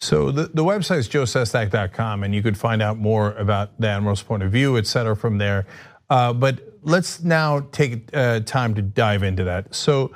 So 0.00 0.30
the, 0.30 0.48
the 0.52 0.64
website 0.64 0.98
is 0.98 1.08
joesestak.com, 1.08 2.22
and 2.22 2.34
you 2.34 2.42
could 2.42 2.58
find 2.58 2.82
out 2.82 2.98
more 2.98 3.32
about 3.32 3.80
the 3.80 3.88
Admiral's 3.88 4.22
point 4.22 4.42
of 4.42 4.52
view, 4.52 4.76
et 4.76 4.86
cetera, 4.86 5.16
from 5.16 5.38
there. 5.38 5.66
Uh, 6.10 6.34
but 6.34 6.60
let's 6.82 7.22
now 7.22 7.60
take 7.72 8.14
uh, 8.14 8.40
time 8.40 8.74
to 8.74 8.82
dive 8.82 9.22
into 9.22 9.44
that. 9.44 9.74
So 9.74 10.12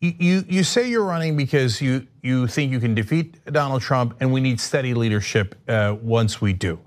you 0.00 0.44
you 0.48 0.64
say 0.64 0.88
you're 0.88 1.04
running 1.04 1.36
because 1.36 1.80
you 1.80 2.06
you 2.22 2.46
think 2.46 2.72
you 2.72 2.80
can 2.80 2.94
defeat 2.94 3.44
Donald 3.46 3.82
Trump, 3.82 4.16
and 4.20 4.32
we 4.32 4.40
need 4.40 4.60
steady 4.60 4.94
leadership 4.94 5.54
uh, 5.68 5.96
once 6.00 6.40
we 6.40 6.52
do. 6.52 6.80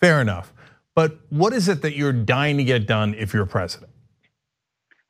Fair 0.00 0.20
enough. 0.20 0.52
But 0.94 1.18
what 1.30 1.52
is 1.52 1.68
it 1.68 1.82
that 1.82 1.96
you're 1.96 2.12
dying 2.12 2.56
to 2.56 2.64
get 2.64 2.86
done 2.86 3.14
if 3.14 3.34
you're 3.34 3.46
president? 3.46 3.90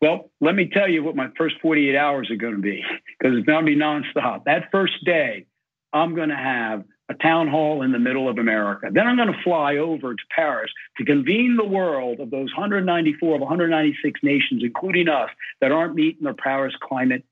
Well, 0.00 0.30
let 0.40 0.54
me 0.54 0.68
tell 0.68 0.88
you 0.88 1.02
what 1.02 1.14
my 1.14 1.28
first 1.36 1.56
48 1.62 1.96
hours 1.96 2.30
are 2.30 2.36
going 2.36 2.56
to 2.56 2.60
be 2.60 2.82
because 3.18 3.36
it's 3.36 3.46
going 3.46 3.64
to 3.64 3.70
be 3.70 3.76
nonstop. 3.76 4.44
That 4.44 4.70
first 4.70 5.04
day, 5.04 5.46
I'm 5.92 6.14
going 6.14 6.30
to 6.30 6.36
have 6.36 6.84
a 7.08 7.14
town 7.14 7.48
hall 7.48 7.82
in 7.82 7.92
the 7.92 7.98
middle 7.98 8.28
of 8.28 8.38
America. 8.38 8.88
Then 8.90 9.06
I'm 9.06 9.16
going 9.16 9.32
to 9.32 9.42
fly 9.42 9.76
over 9.76 10.14
to 10.14 10.22
Paris 10.34 10.70
to 10.98 11.04
convene 11.04 11.56
the 11.56 11.64
world 11.64 12.20
of 12.20 12.30
those 12.30 12.52
194 12.56 13.34
of 13.34 13.40
196 13.40 14.20
nations, 14.22 14.62
including 14.64 15.08
us, 15.08 15.28
that 15.60 15.70
aren't 15.70 15.94
meeting 15.94 16.24
their 16.24 16.34
Paris 16.34 16.74
climate 16.82 17.24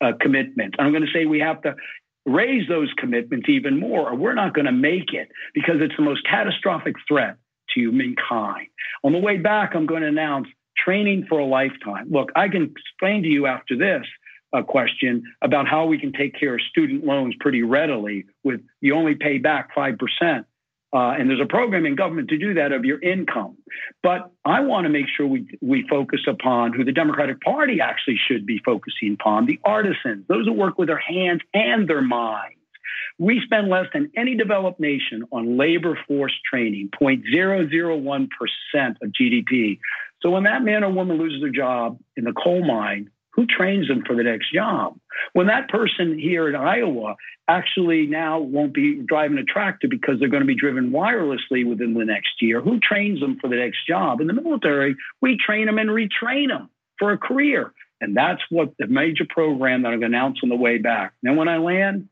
uh, 0.00 0.12
commitments. 0.20 0.76
I'm 0.78 0.92
going 0.92 1.04
to 1.04 1.12
say 1.12 1.26
we 1.26 1.40
have 1.40 1.62
to 1.62 1.74
raise 2.26 2.68
those 2.68 2.92
commitments 2.96 3.48
even 3.48 3.78
more, 3.78 4.10
or 4.10 4.16
we're 4.16 4.34
not 4.34 4.54
going 4.54 4.66
to 4.66 4.72
make 4.72 5.12
it 5.12 5.28
because 5.52 5.76
it's 5.80 5.96
the 5.96 6.02
most 6.02 6.26
catastrophic 6.28 6.94
threat 7.06 7.36
to 7.70 7.80
humankind. 7.80 8.68
On 9.02 9.12
the 9.12 9.18
way 9.18 9.36
back, 9.36 9.74
I'm 9.74 9.86
going 9.86 10.02
to 10.02 10.08
announce 10.08 10.48
training 10.76 11.26
for 11.28 11.38
a 11.38 11.46
lifetime. 11.46 12.10
Look, 12.10 12.30
I 12.34 12.48
can 12.48 12.74
explain 12.76 13.22
to 13.22 13.28
you 13.28 13.46
after 13.46 13.76
this 13.76 14.06
a 14.52 14.62
question 14.62 15.24
about 15.42 15.66
how 15.66 15.86
we 15.86 15.98
can 15.98 16.12
take 16.12 16.38
care 16.38 16.54
of 16.54 16.60
student 16.70 17.04
loans 17.04 17.34
pretty 17.40 17.62
readily 17.62 18.24
with 18.44 18.60
you 18.80 18.94
only 18.94 19.16
pay 19.16 19.38
back 19.38 19.74
5% 19.74 19.98
Uh, 20.94 21.10
and 21.18 21.28
there's 21.28 21.40
a 21.40 21.46
program 21.46 21.86
in 21.86 21.96
government 21.96 22.28
to 22.28 22.38
do 22.38 22.54
that 22.54 22.70
of 22.70 22.84
your 22.84 23.02
income. 23.02 23.56
But 24.00 24.30
I 24.44 24.60
want 24.60 24.84
to 24.84 24.90
make 24.90 25.06
sure 25.14 25.26
we, 25.26 25.44
we 25.60 25.84
focus 25.90 26.20
upon 26.28 26.72
who 26.72 26.84
the 26.84 26.92
Democratic 26.92 27.40
Party 27.40 27.80
actually 27.80 28.20
should 28.28 28.46
be 28.46 28.60
focusing 28.64 29.16
upon 29.20 29.46
the 29.46 29.58
artisans, 29.64 30.24
those 30.28 30.46
who 30.46 30.52
work 30.52 30.78
with 30.78 30.86
their 30.86 31.02
hands 31.04 31.40
and 31.52 31.88
their 31.88 32.00
minds. 32.00 32.54
We 33.18 33.40
spend 33.44 33.68
less 33.68 33.86
than 33.92 34.12
any 34.16 34.36
developed 34.36 34.78
nation 34.78 35.24
on 35.32 35.56
labor 35.56 35.98
force 36.06 36.34
training, 36.48 36.90
0.001% 37.00 38.28
of 39.02 39.10
GDP. 39.10 39.78
So 40.20 40.30
when 40.30 40.44
that 40.44 40.62
man 40.62 40.84
or 40.84 40.92
woman 40.92 41.18
loses 41.18 41.40
their 41.40 41.50
job 41.50 41.98
in 42.16 42.24
the 42.24 42.32
coal 42.32 42.64
mine, 42.64 43.10
who 43.34 43.46
trains 43.46 43.88
them 43.88 44.02
for 44.06 44.14
the 44.14 44.22
next 44.22 44.52
job? 44.52 44.96
When 45.32 45.48
that 45.48 45.68
person 45.68 46.18
here 46.18 46.48
in 46.48 46.54
Iowa 46.54 47.16
actually 47.48 48.06
now 48.06 48.38
won't 48.38 48.72
be 48.72 49.02
driving 49.06 49.38
a 49.38 49.44
tractor 49.44 49.88
because 49.88 50.18
they're 50.18 50.28
going 50.28 50.42
to 50.42 50.46
be 50.46 50.54
driven 50.54 50.90
wirelessly 50.90 51.66
within 51.66 51.94
the 51.94 52.04
next 52.04 52.40
year, 52.40 52.60
who 52.60 52.78
trains 52.80 53.20
them 53.20 53.38
for 53.40 53.48
the 53.48 53.56
next 53.56 53.86
job? 53.86 54.20
In 54.20 54.26
the 54.26 54.32
military, 54.32 54.96
we 55.20 55.36
train 55.36 55.66
them 55.66 55.78
and 55.78 55.90
retrain 55.90 56.48
them 56.48 56.70
for 56.98 57.12
a 57.12 57.18
career. 57.18 57.72
And 58.00 58.16
that's 58.16 58.42
what 58.50 58.74
the 58.78 58.86
major 58.86 59.24
program 59.28 59.82
that 59.82 59.92
I'm 59.92 60.00
going 60.00 60.12
to 60.12 60.16
announce 60.16 60.40
on 60.42 60.48
the 60.48 60.56
way 60.56 60.78
back. 60.78 61.14
Now, 61.22 61.34
when 61.34 61.48
I 61.48 61.58
land, 61.58 62.08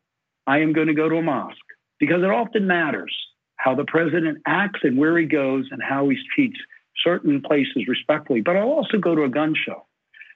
I 0.46 0.58
am 0.58 0.72
going 0.72 0.88
to 0.88 0.94
go 0.94 1.08
to 1.08 1.16
a 1.16 1.22
mosque 1.22 1.56
because 1.98 2.22
it 2.22 2.30
often 2.30 2.66
matters 2.66 3.14
how 3.56 3.74
the 3.74 3.84
president 3.84 4.38
acts 4.46 4.80
and 4.82 4.98
where 4.98 5.16
he 5.18 5.26
goes 5.26 5.66
and 5.70 5.80
how 5.82 6.08
he 6.08 6.16
treats 6.34 6.58
certain 7.04 7.42
places 7.42 7.86
respectfully. 7.86 8.40
But 8.40 8.56
I'll 8.56 8.70
also 8.70 8.98
go 8.98 9.14
to 9.14 9.22
a 9.22 9.28
gun 9.28 9.54
show. 9.54 9.86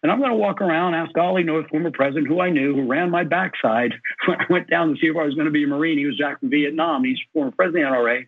And 0.07 0.13
I'm 0.13 0.21
going 0.21 0.31
to 0.31 0.37
walk 0.37 0.61
around, 0.61 0.95
ask 0.95 1.19
Ollie 1.19 1.43
North, 1.43 1.69
former 1.69 1.91
president, 1.91 2.29
who 2.29 2.41
I 2.41 2.49
knew, 2.49 2.77
who 2.77 2.87
ran 2.87 3.11
my 3.11 3.25
backside 3.25 3.93
when 4.29 4.41
I 4.41 4.45
went 4.49 4.71
down 4.71 4.91
to 4.91 4.95
see 5.01 5.09
if 5.09 5.17
I 5.17 5.25
was 5.25 5.35
going 5.35 5.47
to 5.47 5.51
be 5.51 5.65
a 5.65 5.67
Marine. 5.67 5.99
He 5.99 6.07
was 6.07 6.17
Jack 6.17 6.39
from 6.39 6.49
Vietnam. 6.49 7.03
He's 7.03 7.19
former 7.33 7.51
president 7.51 7.87
of 7.87 7.91
the 7.91 7.99
NRA. 7.99 8.27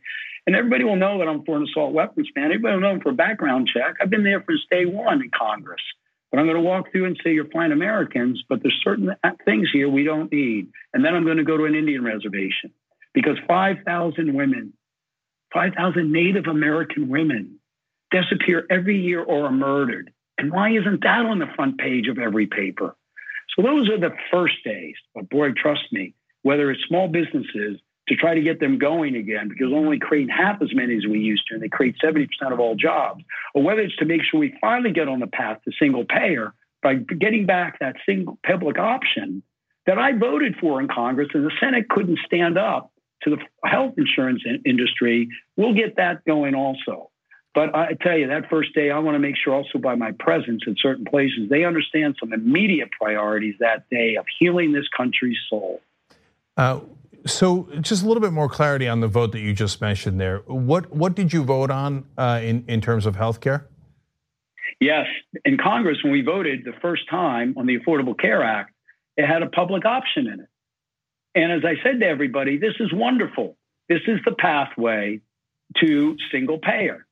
And 0.49 0.57
everybody 0.57 0.83
will 0.83 0.97
know 0.97 1.21
that 1.21 1.29
I'm 1.29 1.45
for 1.45 1.57
an 1.57 1.69
assault 1.71 1.93
weapons 1.93 2.27
ban. 2.35 2.47
Everybody 2.47 2.75
will 2.75 2.81
know 2.81 2.91
I'm 2.91 3.01
for 3.01 3.11
a 3.11 3.15
background 3.15 3.71
check. 3.73 3.95
I've 4.01 4.11
been 4.11 4.25
there 4.25 4.45
since 4.49 4.63
day 4.69 4.87
one 4.87 5.23
in 5.23 5.31
Congress. 5.31 5.81
But 6.33 6.41
I'm 6.41 6.47
going 6.47 6.57
to 6.57 6.63
walk 6.63 6.91
through 6.91 7.05
and 7.05 7.21
say 7.23 7.33
you're 7.33 7.49
fine 7.49 7.71
Americans, 7.71 8.43
but 8.49 8.61
there's 8.61 8.81
certain 8.83 9.15
things 9.45 9.69
here 9.73 9.89
we 9.89 10.03
don't 10.03 10.33
need. 10.33 10.73
And 10.93 11.05
then 11.05 11.15
I'm 11.15 11.25
going 11.25 11.37
to 11.37 11.45
go 11.45 11.57
to 11.57 11.65
an 11.67 11.77
Indian 11.77 12.03
reservation 12.03 12.73
because 13.15 13.37
5,000 13.47 14.35
women, 14.35 14.73
5,000 15.55 16.11
Native 16.11 16.47
American 16.49 17.09
women 17.09 17.61
disappear 18.11 18.67
every 18.69 19.01
year 19.01 19.23
or 19.23 19.45
are 19.47 19.53
murdered. 19.53 20.13
And 20.39 20.53
why 20.53 20.71
isn't 20.71 21.03
that 21.03 21.27
on 21.27 21.41
the 21.41 21.49
front 21.57 21.79
page 21.79 22.09
of 22.09 22.19
every 22.19 22.47
paper? 22.47 22.97
So 23.55 23.63
those 23.63 23.91
are 23.91 23.99
the 23.99 24.15
first 24.31 24.55
days. 24.65 24.95
But 25.15 25.29
boy, 25.29 25.51
trust 25.53 25.93
me, 25.93 26.15
whether 26.43 26.71
it's 26.71 26.83
small 26.87 27.09
businesses 27.09 27.81
to 28.09 28.17
try 28.17 28.35
to 28.35 28.41
get 28.41 28.61
them 28.61 28.79
going 28.79 29.17
again 29.17 29.49
because 29.49 29.73
only 29.73 29.99
creating 29.99 30.31
half 30.35 30.63
as 30.63 30.75
many 30.75 30.97
as 30.97 31.07
we 31.07 31.19
used 31.19 31.47
to, 31.49 31.55
and 31.55 31.63
they 31.63 31.69
create 31.69 31.97
70% 32.03 32.29
of 32.53 32.61
all 32.61 32.75
jobs, 32.75 33.23
or 33.55 33.63
whether 33.63 33.81
it's 33.81 33.97
to 33.97 34.05
make 34.05 34.23
sure 34.23 34.41
we 34.41 34.55
finally 34.61 34.93
get 34.93 35.09
on 35.09 35.21
the 35.21 35.27
path 35.27 35.59
to 35.65 35.73
single 35.79 36.05
payer 36.05 36.55
by 36.83 36.95
getting 36.95 37.45
back 37.45 37.81
that 37.81 37.97
single 38.07 38.39
public 38.47 38.79
option 38.79 39.43
that 39.87 39.99
I 39.99 40.13
voted 40.13 40.57
for 40.61 40.81
in 40.81 40.89
Congress 40.89 41.29
and 41.35 41.45
the 41.45 41.53
Senate 41.61 41.89
couldn't 41.89 42.19
stand 42.25 42.57
up 42.57 42.93
to 43.23 43.31
the 43.31 43.39
health 43.69 43.95
insurance 43.97 44.43
industry. 44.65 45.29
We'll 45.57 45.75
get 45.75 45.97
that 45.97 46.25
going 46.25 46.55
also. 46.55 47.11
But 47.55 47.75
I 47.75 47.95
tell 48.01 48.17
you, 48.17 48.29
that 48.29 48.49
first 48.51 48.75
day, 48.75 48.91
I 48.91 48.99
want 48.99 49.15
to 49.15 49.19
make 49.19 49.35
sure 49.37 49.55
also 49.55 49.79
by 49.79 49.95
my 49.95 50.13
presence 50.13 50.63
in 50.67 50.77
certain 50.79 51.05
places, 51.05 51.49
they 51.49 51.65
understand 51.65 52.17
some 52.21 52.33
immediate 52.33 52.91
priorities 52.93 53.55
that 53.61 53.89
day 53.91 54.17
of 54.17 54.27
healing 54.39 54.73
this 54.73 54.87
country's 54.97 55.39
soul. 55.49 55.81
Uh, 56.57 56.81
so, 57.27 57.69
just 57.81 58.05
a 58.05 58.07
little 58.07 58.21
bit 58.21 58.33
more 58.33 58.49
clarity 58.49 58.87
on 58.87 59.01
the 59.01 59.09
vote 59.09 59.33
that 59.33 59.41
you 59.41 59.53
just 59.53 59.81
mentioned 59.81 60.21
there. 60.21 60.39
What 60.47 60.95
what 60.95 61.15
did 61.15 61.33
you 61.33 61.43
vote 61.43 61.71
on 61.71 62.05
uh, 62.17 62.41
in 62.43 62.65
in 62.69 62.81
terms 62.81 63.07
of 63.07 63.17
health 63.17 63.41
care? 63.41 63.67
Yes, 64.81 65.07
in 65.45 65.59
Congress, 65.59 65.99
when 66.05 66.13
we 66.13 66.23
voted 66.23 66.65
the 66.65 66.75
first 66.81 67.09
time 67.11 67.55
on 67.57 67.67
the 67.67 67.79
Affordable 67.79 68.17
Care 68.17 68.45
Act, 68.45 68.73
it 69.17 69.27
had 69.27 69.43
a 69.43 69.49
public 69.49 69.85
option 69.85 70.29
in 70.29 70.41
it. 70.41 70.49
And 71.35 71.53
as 71.53 71.65
I 71.65 71.83
said 71.83 72.01
to 72.01 72.07
everybody, 72.07 72.59
this 72.59 72.75
is 72.79 72.93
wonderful. 72.93 73.57
This 73.89 74.03
is 74.07 74.21
the 74.25 74.33
pathway 74.33 75.21
to 75.81 76.17
single 76.31 76.59
payer. 76.59 77.07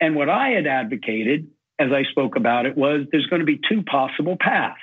And 0.00 0.14
what 0.14 0.28
I 0.28 0.50
had 0.50 0.66
advocated 0.66 1.48
as 1.78 1.90
I 1.92 2.04
spoke 2.10 2.36
about 2.36 2.66
it 2.66 2.76
was 2.76 3.06
there's 3.10 3.26
going 3.26 3.40
to 3.40 3.46
be 3.46 3.60
two 3.68 3.82
possible 3.82 4.36
paths. 4.38 4.80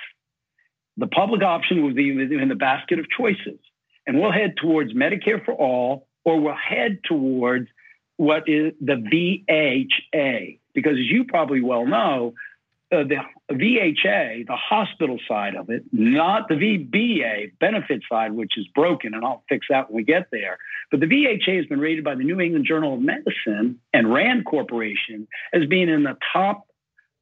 The 0.96 1.06
public 1.06 1.42
option 1.42 1.82
will 1.82 1.94
be 1.94 2.10
in 2.10 2.48
the 2.48 2.54
basket 2.54 2.98
of 2.98 3.06
choices, 3.10 3.58
and 4.06 4.18
we'll 4.18 4.32
head 4.32 4.54
towards 4.60 4.94
Medicare 4.94 5.44
for 5.44 5.52
all, 5.52 6.08
or 6.24 6.40
we'll 6.40 6.54
head 6.54 7.00
towards 7.04 7.68
what 8.16 8.48
is 8.48 8.72
the 8.80 8.94
VHA. 9.48 10.58
Because 10.74 10.92
as 10.92 11.10
you 11.10 11.24
probably 11.24 11.60
well 11.60 11.86
know, 11.86 12.34
uh, 12.92 13.02
the 13.02 13.16
VHA, 13.50 14.46
the 14.46 14.56
hospital 14.56 15.18
side 15.26 15.56
of 15.56 15.70
it, 15.70 15.82
not 15.92 16.48
the 16.48 16.54
VBA 16.54 17.58
benefit 17.58 18.02
side, 18.08 18.32
which 18.32 18.56
is 18.56 18.66
broken, 18.74 19.12
and 19.14 19.24
I'll 19.24 19.42
fix 19.48 19.66
that 19.70 19.90
when 19.90 19.96
we 19.96 20.04
get 20.04 20.28
there. 20.30 20.58
But 20.90 21.00
the 21.00 21.06
VHA 21.06 21.56
has 21.56 21.66
been 21.66 21.80
rated 21.80 22.04
by 22.04 22.14
the 22.14 22.22
New 22.22 22.40
England 22.40 22.64
Journal 22.66 22.94
of 22.94 23.00
Medicine 23.00 23.80
and 23.92 24.12
RAND 24.12 24.44
Corporation 24.44 25.26
as 25.52 25.66
being 25.66 25.88
in 25.88 26.04
the 26.04 26.16
top 26.32 26.66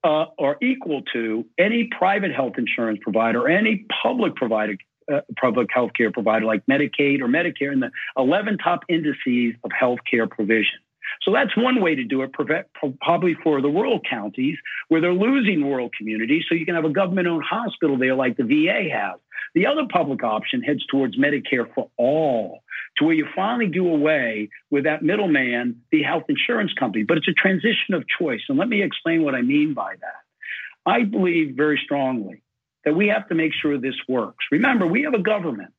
uh, 0.04 0.26
or 0.36 0.58
equal 0.60 1.02
to 1.14 1.46
any 1.58 1.88
private 1.98 2.34
health 2.34 2.54
insurance 2.58 2.98
provider 3.02 3.42
or 3.42 3.48
any 3.48 3.86
public 4.02 4.34
provider. 4.36 4.76
Uh, 5.12 5.20
public 5.38 5.68
health 5.70 5.90
care 5.94 6.10
provider 6.10 6.46
like 6.46 6.64
Medicaid 6.64 7.20
or 7.20 7.28
Medicare 7.28 7.74
in 7.74 7.80
the 7.80 7.90
11 8.16 8.56
top 8.56 8.84
indices 8.88 9.54
of 9.62 9.70
healthcare 9.70 10.30
provision. 10.30 10.78
So 11.22 11.32
that's 11.32 11.56
one 11.56 11.80
way 11.80 11.94
to 11.94 12.04
do 12.04 12.22
it, 12.22 12.32
probably 12.32 13.34
for 13.42 13.60
the 13.60 13.68
rural 13.68 14.00
counties 14.08 14.56
where 14.88 15.00
they're 15.00 15.12
losing 15.12 15.64
rural 15.64 15.90
communities. 15.96 16.44
So 16.48 16.54
you 16.54 16.66
can 16.66 16.74
have 16.74 16.84
a 16.84 16.90
government 16.90 17.28
owned 17.28 17.44
hospital 17.44 17.96
there 17.96 18.14
like 18.14 18.36
the 18.36 18.44
VA 18.44 18.90
has. 18.92 19.18
The 19.54 19.66
other 19.66 19.82
public 19.88 20.24
option 20.24 20.62
heads 20.62 20.84
towards 20.86 21.16
Medicare 21.16 21.72
for 21.74 21.88
all, 21.96 22.64
to 22.96 23.04
where 23.04 23.14
you 23.14 23.26
finally 23.36 23.68
do 23.68 23.88
away 23.88 24.50
with 24.70 24.84
that 24.84 25.02
middleman, 25.02 25.82
the 25.92 26.02
health 26.02 26.24
insurance 26.28 26.72
company. 26.72 27.04
But 27.04 27.18
it's 27.18 27.28
a 27.28 27.32
transition 27.32 27.94
of 27.94 28.04
choice. 28.18 28.40
And 28.48 28.58
let 28.58 28.68
me 28.68 28.82
explain 28.82 29.22
what 29.22 29.34
I 29.34 29.42
mean 29.42 29.72
by 29.74 29.94
that. 30.00 30.90
I 30.90 31.04
believe 31.04 31.54
very 31.56 31.80
strongly 31.82 32.42
that 32.84 32.94
we 32.94 33.08
have 33.08 33.28
to 33.28 33.34
make 33.34 33.52
sure 33.54 33.78
this 33.78 33.94
works. 34.08 34.44
Remember, 34.50 34.86
we 34.86 35.02
have 35.02 35.14
a 35.14 35.22
government 35.22 35.72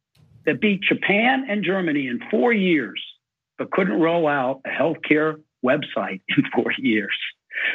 that 0.45 0.61
beat 0.61 0.81
Japan 0.81 1.45
and 1.49 1.63
Germany 1.63 2.07
in 2.07 2.19
four 2.31 2.53
years 2.53 3.01
but 3.57 3.71
couldn't 3.71 3.99
roll 3.99 4.27
out 4.27 4.61
a 4.65 4.69
healthcare 4.69 5.41
website 5.63 6.21
in 6.37 6.43
four 6.53 6.71
years. 6.77 7.15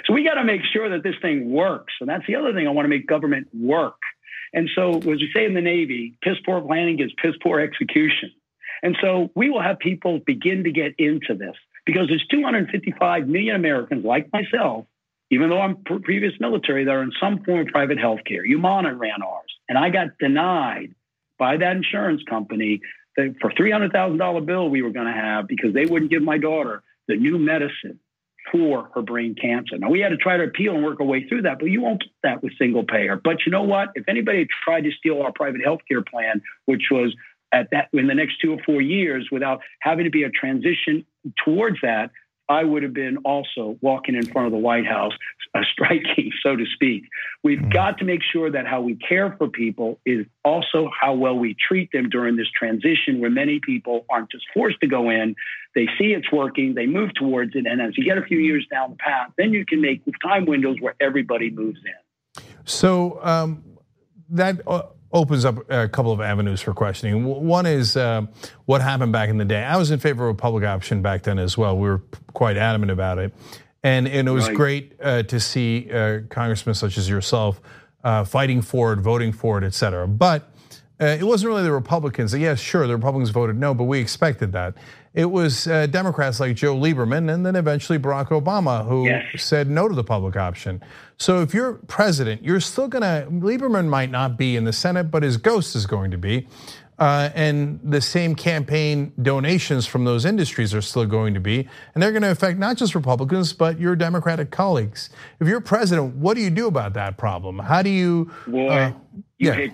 So 0.07 0.13
we 0.13 0.25
got 0.25 0.35
to 0.35 0.45
make 0.45 0.61
sure 0.73 0.91
that 0.91 1.03
this 1.03 1.15
thing 1.23 1.51
works. 1.51 1.95
And 2.01 2.09
that's 2.09 2.27
the 2.27 2.37
other 2.37 2.53
thing 2.53 2.69
I 2.69 2.71
want 2.71 2.85
to 2.85 2.91
make 2.91 3.07
government 3.07 3.49
work. 3.55 3.99
And 4.53 4.69
so, 4.75 4.97
as 4.99 5.05
we 5.05 5.31
say 5.33 5.45
in 5.45 5.55
the 5.55 5.61
Navy, 5.61 6.19
piss 6.23 6.37
poor 6.45 6.61
planning 6.61 7.01
is 7.01 7.13
piss 7.23 7.35
poor 7.43 7.61
execution. 7.61 8.33
And 8.83 8.97
so 9.01 9.31
we 9.35 9.51
will 9.51 9.63
have 9.63 9.79
people 9.79 10.21
begin 10.25 10.65
to 10.65 10.73
get 10.73 10.95
into 10.99 11.35
this 11.35 11.55
because 11.85 12.09
there's 12.09 12.27
255 12.31 13.29
million 13.29 13.55
Americans 13.55 14.05
like 14.05 14.29
myself, 14.33 14.87
even 15.31 15.51
though 15.51 15.61
I'm 15.61 15.77
previous 16.03 16.33
military, 16.41 16.85
that 16.85 16.91
are 16.91 17.03
in 17.03 17.13
some 17.21 17.45
form 17.45 17.61
of 17.61 17.67
private 17.69 17.99
health 17.99 18.21
care. 18.27 18.45
Humana 18.45 18.95
ran 18.95 19.23
ours, 19.23 19.55
and 19.69 19.79
I 19.79 19.91
got 19.91 20.19
denied 20.19 20.95
by 21.39 21.57
that 21.57 21.77
insurance 21.77 22.23
company 22.29 22.81
for 23.15 23.51
$300,000 23.51 24.47
bill 24.47 24.69
we 24.69 24.83
were 24.83 24.91
going 24.91 25.07
to 25.07 25.13
have 25.13 25.47
because 25.47 25.75
they 25.75 25.87
wouldn't 25.87 26.11
give 26.11 26.23
my 26.23 26.39
daughter 26.39 26.83
the 27.09 27.17
new 27.17 27.39
medicine 27.39 27.99
for 28.51 28.91
her 28.95 29.03
brain 29.03 29.35
cancer. 29.35 29.79
Now 29.79 29.91
we 29.91 30.01
had 30.01 30.11
to 30.11 30.17
try 30.17 30.37
to 30.37 30.45
appeal 30.45 30.75
and 30.75 30.85
work 30.85 31.01
our 31.01 31.07
way 31.07 31.27
through 31.29 31.43
that, 31.43 31.59
but 31.59 31.67
you 31.67 31.83
won't 31.83 32.01
get 32.01 32.11
that 32.23 32.43
with 32.43 32.53
single 32.59 32.85
payer. 32.85 33.21
But 33.23 33.45
you 33.45 33.53
know 33.53 33.63
what? 33.63 33.91
If 33.95 34.05
anybody 34.09 34.47
tried 34.65 34.83
to 34.83 34.91
steal 34.93 35.23
our 35.23 35.33
private 35.33 35.61
health 35.63 35.81
care 35.89 36.03
plan, 36.03 36.43
which 36.67 36.85
was 36.91 37.15
at 37.53 37.69
that 37.73 37.89
in 37.93 38.07
the 38.07 38.15
next 38.15 38.41
two 38.41 38.53
or 38.53 38.59
four 38.65 38.81
years 38.81 39.29
without 39.31 39.61
having 39.81 40.05
to 40.05 40.11
be 40.11 40.23
a 40.23 40.31
transition 40.31 41.05
towards 41.45 41.77
that, 41.83 42.11
I 42.51 42.65
would 42.65 42.83
have 42.83 42.93
been 42.93 43.19
also 43.19 43.79
walking 43.81 44.17
in 44.17 44.27
front 44.27 44.47
of 44.47 44.53
the 44.53 44.59
White 44.59 44.85
House, 44.85 45.13
uh, 45.55 45.61
striking, 45.73 46.33
so 46.43 46.57
to 46.57 46.65
speak. 46.75 47.05
We've 47.45 47.59
mm-hmm. 47.59 47.71
got 47.71 47.99
to 47.99 48.05
make 48.05 48.23
sure 48.33 48.51
that 48.51 48.67
how 48.67 48.81
we 48.81 48.97
care 48.97 49.35
for 49.39 49.49
people 49.49 50.01
is 50.05 50.27
also 50.45 50.91
how 51.01 51.15
well 51.15 51.39
we 51.39 51.55
treat 51.69 51.93
them 51.93 52.11
during 52.11 52.37
this 52.37 52.49
transition 52.51 53.21
where 53.21 53.31
many 53.31 53.61
people 53.65 54.05
aren't 54.11 54.33
just 54.33 54.45
forced 54.53 54.81
to 54.81 54.89
go 54.89 55.11
in. 55.11 55.37
They 55.77 55.87
see 55.97 56.13
it's 56.13 56.31
working, 56.33 56.75
they 56.75 56.87
move 56.87 57.15
towards 57.15 57.55
it. 57.55 57.67
And 57.67 57.81
as 57.81 57.97
you 57.97 58.05
get 58.05 58.19
a 58.19 58.23
few 58.23 58.39
years 58.39 58.67
down 58.69 58.91
the 58.91 58.97
path, 58.97 59.31
then 59.39 59.53
you 59.53 59.65
can 59.65 59.81
make 59.81 60.03
time 60.21 60.45
windows 60.45 60.77
where 60.81 60.97
everybody 61.01 61.51
moves 61.51 61.79
in. 61.85 62.43
So 62.65 63.21
um, 63.23 63.63
that. 64.29 64.61
Uh 64.67 64.83
opens 65.13 65.45
up 65.45 65.59
a 65.71 65.89
couple 65.89 66.13
of 66.13 66.21
avenues 66.21 66.61
for 66.61 66.73
questioning. 66.73 67.25
One 67.25 67.67
is 67.67 67.97
uh, 67.97 68.27
what 68.67 68.81
happened 68.81 69.13
back 69.13 69.29
in 69.29 69.39
the 69.39 69.45
day. 69.45 69.65
I 69.65 69.77
was 69.77 69.91
in 69.91 69.99
favor 69.99 70.29
of 70.29 70.37
a 70.37 70.39
public 70.39 70.65
option 70.65 71.03
back 71.03 71.23
then 71.23 71.39
as 71.39 71.59
well. 71.59 71.77
We 71.77 71.89
were 71.89 72.03
quite 72.33 72.57
adamant 72.57 72.93
about 72.93 73.19
it. 73.19 73.35
And, 73.83 74.07
and 74.07 74.29
it 74.29 74.31
was 74.31 74.47
right. 74.47 74.57
great 74.57 74.93
uh, 75.03 75.23
to 75.25 75.41
see 75.41 75.91
uh, 75.91 76.21
congressmen 76.29 76.75
such 76.75 76.99
as 76.99 77.09
yourself 77.09 77.61
uh, 78.05 78.25
fighting 78.25 78.63
for 78.63 78.93
it, 78.93 79.01
voting 79.01 79.33
for 79.33 79.59
it, 79.59 79.65
et 79.65 79.75
cetera. 79.75 80.07
But 80.07 80.49
it 81.01 81.25
wasn't 81.25 81.49
really 81.49 81.63
the 81.63 81.73
Republicans. 81.73 82.35
Yes, 82.35 82.61
sure, 82.61 82.87
the 82.87 82.95
Republicans 82.95 83.31
voted 83.31 83.59
no, 83.59 83.73
but 83.73 83.85
we 83.85 83.99
expected 83.99 84.53
that. 84.53 84.75
It 85.13 85.27
was 85.27 85.67
uh, 85.67 85.87
Democrats 85.87 86.39
like 86.39 86.55
Joe 86.55 86.77
Lieberman 86.77 87.33
and 87.33 87.45
then 87.45 87.57
eventually 87.57 87.99
Barack 87.99 88.29
Obama 88.29 88.87
who 88.87 89.07
yes. 89.07 89.43
said 89.43 89.69
no 89.69 89.89
to 89.89 89.95
the 89.95 90.05
public 90.05 90.37
option. 90.37 90.83
So 91.19 91.43
if 91.43 91.53
you're 91.53 91.75
president, 91.89 92.45
you're 92.45 92.61
still 92.61 92.89
gonna, 92.89 93.27
Lieberman 93.31 93.89
might 93.89 94.11
not 94.11 94.39
be 94.39 94.57
in 94.57 94.65
the 94.65 94.73
Senate, 94.73 95.11
but 95.11 95.23
his 95.23 95.37
ghost 95.37 95.75
is 95.75 95.87
going 95.87 96.11
to 96.13 96.19
be. 96.19 96.47
Uh, 97.01 97.31
and 97.35 97.81
the 97.83 98.01
same 98.01 98.35
campaign 98.35 99.11
donations 99.23 99.87
from 99.87 100.05
those 100.05 100.27
industries 100.27 100.75
are 100.75 100.83
still 100.83 101.07
going 101.07 101.33
to 101.33 101.41
be, 101.41 101.67
and 101.95 102.03
they're 102.03 102.13
going 102.13 102.21
to 102.23 102.31
affect 102.31 102.59
not 102.59 102.77
just 102.77 102.95
Republicans 102.95 103.55
but 103.55 103.81
your 103.81 103.97
Democratic 103.97 104.51
colleagues. 104.51 105.09
If 105.41 105.49
you're 105.49 105.63
president, 105.63 106.17
what 106.17 106.35
do 106.35 106.43
you 106.43 106.51
do 106.51 106.67
about 106.67 106.93
that 106.95 107.17
problem? 107.17 107.59
How 107.59 107.81
do 107.81 107.89
you? 107.89 108.31
Boy, 108.47 108.69
uh, 108.69 108.93
you 109.39 109.49
yeah. 109.49 109.53
hit. 109.55 109.73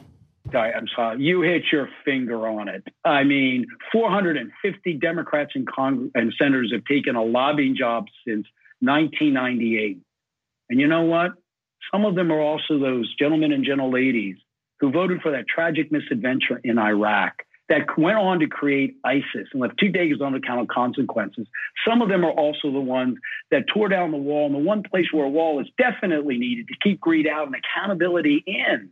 I'm 0.55 0.87
sorry, 0.95 1.23
you 1.23 1.43
hit 1.43 1.65
your 1.73 1.89
finger 2.05 2.47
on 2.49 2.69
it. 2.69 2.85
I 3.05 3.25
mean, 3.25 3.67
450 3.93 4.95
Democrats 4.95 5.53
and, 5.55 5.67
Congress, 5.67 6.11
and 6.15 6.33
senators 6.39 6.73
have 6.73 6.85
taken 6.85 7.17
a 7.17 7.23
lobbying 7.23 7.77
job 7.77 8.07
since 8.27 8.47
1998, 8.81 9.99
and 10.71 10.81
you 10.81 10.87
know 10.87 11.03
what? 11.03 11.33
Some 11.93 12.05
of 12.05 12.15
them 12.15 12.33
are 12.33 12.41
also 12.41 12.79
those 12.79 13.15
gentlemen 13.17 13.53
and 13.53 13.65
gentle 13.65 13.93
ladies 13.93 14.37
who 14.81 14.91
voted 14.91 15.23
for 15.23 15.33
that 15.33 15.47
tragic 15.49 15.91
misadventure 15.91 16.61
in 16.63 16.79
Iraq 16.79 17.43
that 17.69 17.87
went 17.99 18.19
on 18.19 18.39
to 18.41 18.47
create 18.47 18.97
ISIS 19.05 19.49
and 19.53 19.61
left 19.61 19.79
two 19.79 19.89
days 19.89 20.21
on 20.21 20.35
account 20.35 20.61
of 20.61 20.69
consequences. 20.69 21.47
Some 21.87 22.01
of 22.01 22.09
them 22.09 22.25
are 22.25 22.31
also 22.31 22.71
the 22.71 22.81
ones 22.81 23.19
that 23.51 23.65
tore 23.73 23.89
down 23.89 24.13
the 24.13 24.17
wall. 24.17 24.47
And 24.47 24.55
the 24.55 24.61
one 24.61 24.83
place 24.83 25.07
where 25.13 25.25
a 25.25 25.29
wall 25.29 25.61
is 25.61 25.67
definitely 25.77 26.39
needed 26.39 26.69
to 26.69 26.75
keep 26.83 27.01
greed 27.01 27.27
out 27.27 27.47
and 27.47 27.57
accountability 27.57 28.45
in. 28.47 28.91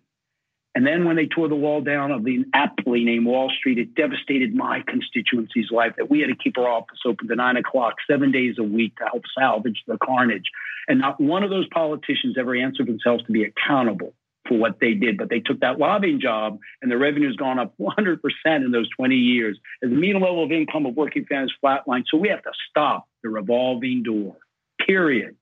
And 0.74 0.84
then 0.84 1.04
when 1.04 1.14
they 1.14 1.26
tore 1.26 1.48
the 1.48 1.54
wall 1.54 1.80
down 1.80 2.10
of 2.10 2.24
the 2.24 2.44
aptly 2.52 3.04
named 3.04 3.26
Wall 3.26 3.50
Street, 3.56 3.78
it 3.78 3.94
devastated 3.94 4.54
my 4.54 4.82
constituency's 4.82 5.70
life 5.70 5.92
that 5.96 6.10
we 6.10 6.20
had 6.20 6.28
to 6.28 6.36
keep 6.36 6.58
our 6.58 6.68
office 6.68 6.98
open 7.06 7.28
to 7.28 7.36
nine 7.36 7.56
o'clock, 7.56 7.94
seven 8.10 8.32
days 8.32 8.56
a 8.58 8.64
week 8.64 8.96
to 8.96 9.04
help 9.04 9.22
salvage 9.38 9.82
the 9.86 9.98
carnage. 10.02 10.50
And 10.88 11.00
not 11.00 11.20
one 11.20 11.44
of 11.44 11.50
those 11.50 11.68
politicians 11.72 12.36
ever 12.38 12.56
answered 12.56 12.88
themselves 12.88 13.24
to 13.24 13.32
be 13.32 13.44
accountable 13.44 14.14
for 14.48 14.58
what 14.58 14.78
they 14.80 14.94
did, 14.94 15.16
but 15.16 15.30
they 15.30 15.40
took 15.40 15.60
that 15.60 15.78
lobbying 15.78 16.20
job 16.20 16.58
and 16.82 16.90
the 16.90 16.98
revenue's 16.98 17.36
gone 17.36 17.58
up 17.58 17.72
100% 17.78 18.18
in 18.56 18.72
those 18.72 18.88
20 18.96 19.14
years. 19.14 19.58
The 19.80 19.88
median 19.88 20.20
level 20.20 20.44
of 20.44 20.52
income 20.52 20.86
of 20.86 20.96
working 20.96 21.24
families 21.24 21.52
flatlined. 21.64 22.04
So 22.10 22.18
we 22.18 22.28
have 22.28 22.42
to 22.42 22.52
stop 22.68 23.08
the 23.22 23.30
revolving 23.30 24.02
door, 24.02 24.36
period. 24.84 25.36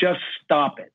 Just 0.00 0.20
stop 0.42 0.80
it. 0.80 0.93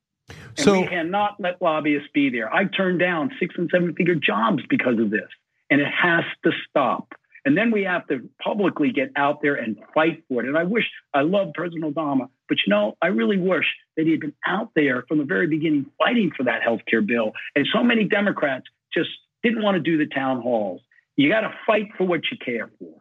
And 0.60 0.66
so, 0.66 0.82
we 0.82 0.88
cannot 0.88 1.40
let 1.40 1.62
lobbyists 1.62 2.10
be 2.14 2.30
there. 2.30 2.54
I 2.54 2.66
turned 2.66 3.00
down 3.00 3.32
six 3.40 3.56
and 3.58 3.70
seven 3.72 3.94
figure 3.96 4.16
jobs 4.16 4.64
because 4.70 5.00
of 5.00 5.10
this, 5.10 5.30
and 5.70 5.82
it 5.82 5.88
has 5.88 6.24
to 6.44 6.52
stop. 6.70 7.14
And 7.46 7.58
then 7.58 7.72
we 7.72 7.84
have 7.84 8.06
to 8.08 8.30
publicly 8.44 8.92
get 8.92 9.12
out 9.16 9.42
there 9.42 9.56
and 9.56 9.78
fight 9.94 10.24
for 10.28 10.44
it. 10.44 10.48
And 10.48 10.58
I 10.58 10.66
wish, 10.66 10.84
I 11.14 11.22
love 11.22 11.54
President 11.56 11.84
Obama, 11.84 12.30
but 12.48 12.58
you 12.66 12.70
know, 12.70 12.98
I 13.02 13.08
really 13.08 13.38
wish 13.38 13.66
that 13.96 14.06
he 14.06 14.12
had 14.12 14.20
been 14.20 14.36
out 14.46 14.72
there 14.76 15.06
from 15.08 15.20
the 15.20 15.24
very 15.24 15.48
beginning 15.48 15.86
fighting 15.98 16.32
for 16.36 16.44
that 16.44 16.62
health 16.62 16.82
care 16.90 17.02
bill. 17.02 17.32
And 17.56 17.66
so 17.74 17.84
many 17.84 18.04
Democrats 18.04 18.66
just 18.94 19.10
didn't 19.42 19.64
want 19.64 19.76
to 19.76 19.82
do 19.82 19.98
the 19.98 20.06
town 20.14 20.42
halls. 20.42 20.82
You 21.16 21.30
got 21.30 21.42
to 21.42 21.54
fight 21.66 21.90
for 21.98 22.06
what 22.06 22.22
you 22.32 22.38
care 22.38 22.70
for. 22.78 22.94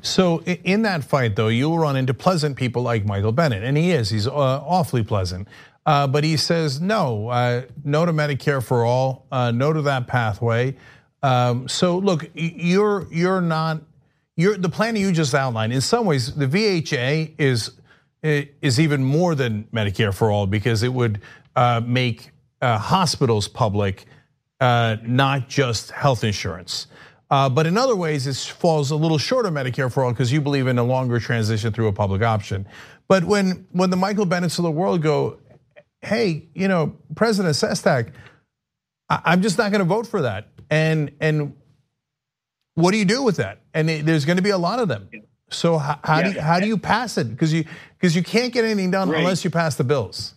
So 0.00 0.42
in 0.42 0.82
that 0.82 1.04
fight, 1.04 1.36
though, 1.36 1.48
you'll 1.48 1.78
run 1.78 1.96
into 1.96 2.14
pleasant 2.14 2.56
people 2.56 2.82
like 2.82 3.04
Michael 3.04 3.32
Bennet, 3.32 3.64
and 3.64 3.76
he 3.76 3.90
is. 3.90 4.10
He's 4.10 4.26
uh, 4.26 4.32
awfully 4.32 5.02
pleasant. 5.02 5.48
Uh, 5.88 6.06
but 6.06 6.22
he 6.22 6.36
says 6.36 6.82
no, 6.82 7.28
uh, 7.28 7.62
no 7.82 8.04
to 8.04 8.12
Medicare 8.12 8.62
for 8.62 8.84
all, 8.84 9.24
no 9.32 9.72
to 9.72 9.80
that 9.80 10.06
pathway. 10.06 10.76
Um, 11.22 11.66
so 11.66 11.96
look, 11.96 12.28
you're 12.34 13.06
you're 13.10 13.40
not 13.40 13.80
you're 14.36 14.58
the 14.58 14.68
plan 14.68 14.96
you 14.96 15.10
just 15.12 15.34
outlined. 15.34 15.72
In 15.72 15.80
some 15.80 16.04
ways, 16.04 16.34
the 16.34 16.46
VHA 16.46 17.36
is 17.38 17.70
is 18.22 18.78
even 18.78 19.02
more 19.02 19.34
than 19.34 19.64
Medicare 19.72 20.12
for 20.12 20.30
all 20.30 20.46
because 20.46 20.82
it 20.82 20.92
would 20.92 21.22
uh, 21.56 21.80
make 21.82 22.32
uh, 22.60 22.76
hospitals 22.76 23.48
public, 23.48 24.04
uh, 24.60 24.98
not 25.02 25.48
just 25.48 25.90
health 25.92 26.22
insurance. 26.22 26.86
but 27.30 27.66
in 27.66 27.78
other 27.78 27.96
ways, 27.96 28.26
it 28.26 28.36
falls 28.36 28.90
a 28.90 28.96
little 28.96 29.16
short 29.16 29.46
of 29.46 29.54
Medicare 29.54 29.90
for 29.90 30.04
all 30.04 30.12
because 30.12 30.30
you 30.30 30.42
believe 30.42 30.66
in 30.66 30.76
a 30.76 30.84
longer 30.84 31.18
transition 31.18 31.72
through 31.72 31.86
a 31.86 31.94
public 31.94 32.20
option. 32.20 32.66
But 33.08 33.24
when 33.24 33.66
when 33.72 33.88
the 33.88 33.96
Michael 33.96 34.26
Bennets 34.26 34.58
of 34.58 34.64
the 34.64 34.70
world 34.70 35.00
go, 35.00 35.38
hey, 36.02 36.48
you 36.54 36.68
know, 36.68 36.96
President 37.14 37.54
Sestak, 37.54 38.12
I'm 39.08 39.42
just 39.42 39.58
not 39.58 39.70
going 39.70 39.80
to 39.80 39.84
vote 39.84 40.06
for 40.06 40.22
that. 40.22 40.48
And 40.70 41.12
and 41.20 41.54
what 42.74 42.92
do 42.92 42.98
you 42.98 43.04
do 43.04 43.22
with 43.22 43.36
that? 43.36 43.62
And 43.74 43.88
there's 43.88 44.24
going 44.24 44.36
to 44.36 44.42
be 44.42 44.50
a 44.50 44.58
lot 44.58 44.78
of 44.78 44.88
them. 44.88 45.08
So 45.50 45.78
how, 45.78 45.98
how 46.04 46.22
do 46.22 46.30
you, 46.30 46.40
how 46.40 46.60
do 46.60 46.66
you 46.66 46.76
pass 46.76 47.16
it? 47.16 47.30
Because 47.30 47.52
you 47.52 47.64
because 47.98 48.14
you 48.14 48.22
can't 48.22 48.52
get 48.52 48.64
anything 48.64 48.90
done 48.90 49.08
right. 49.08 49.18
unless 49.18 49.44
you 49.44 49.50
pass 49.50 49.76
the 49.76 49.84
bills. 49.84 50.34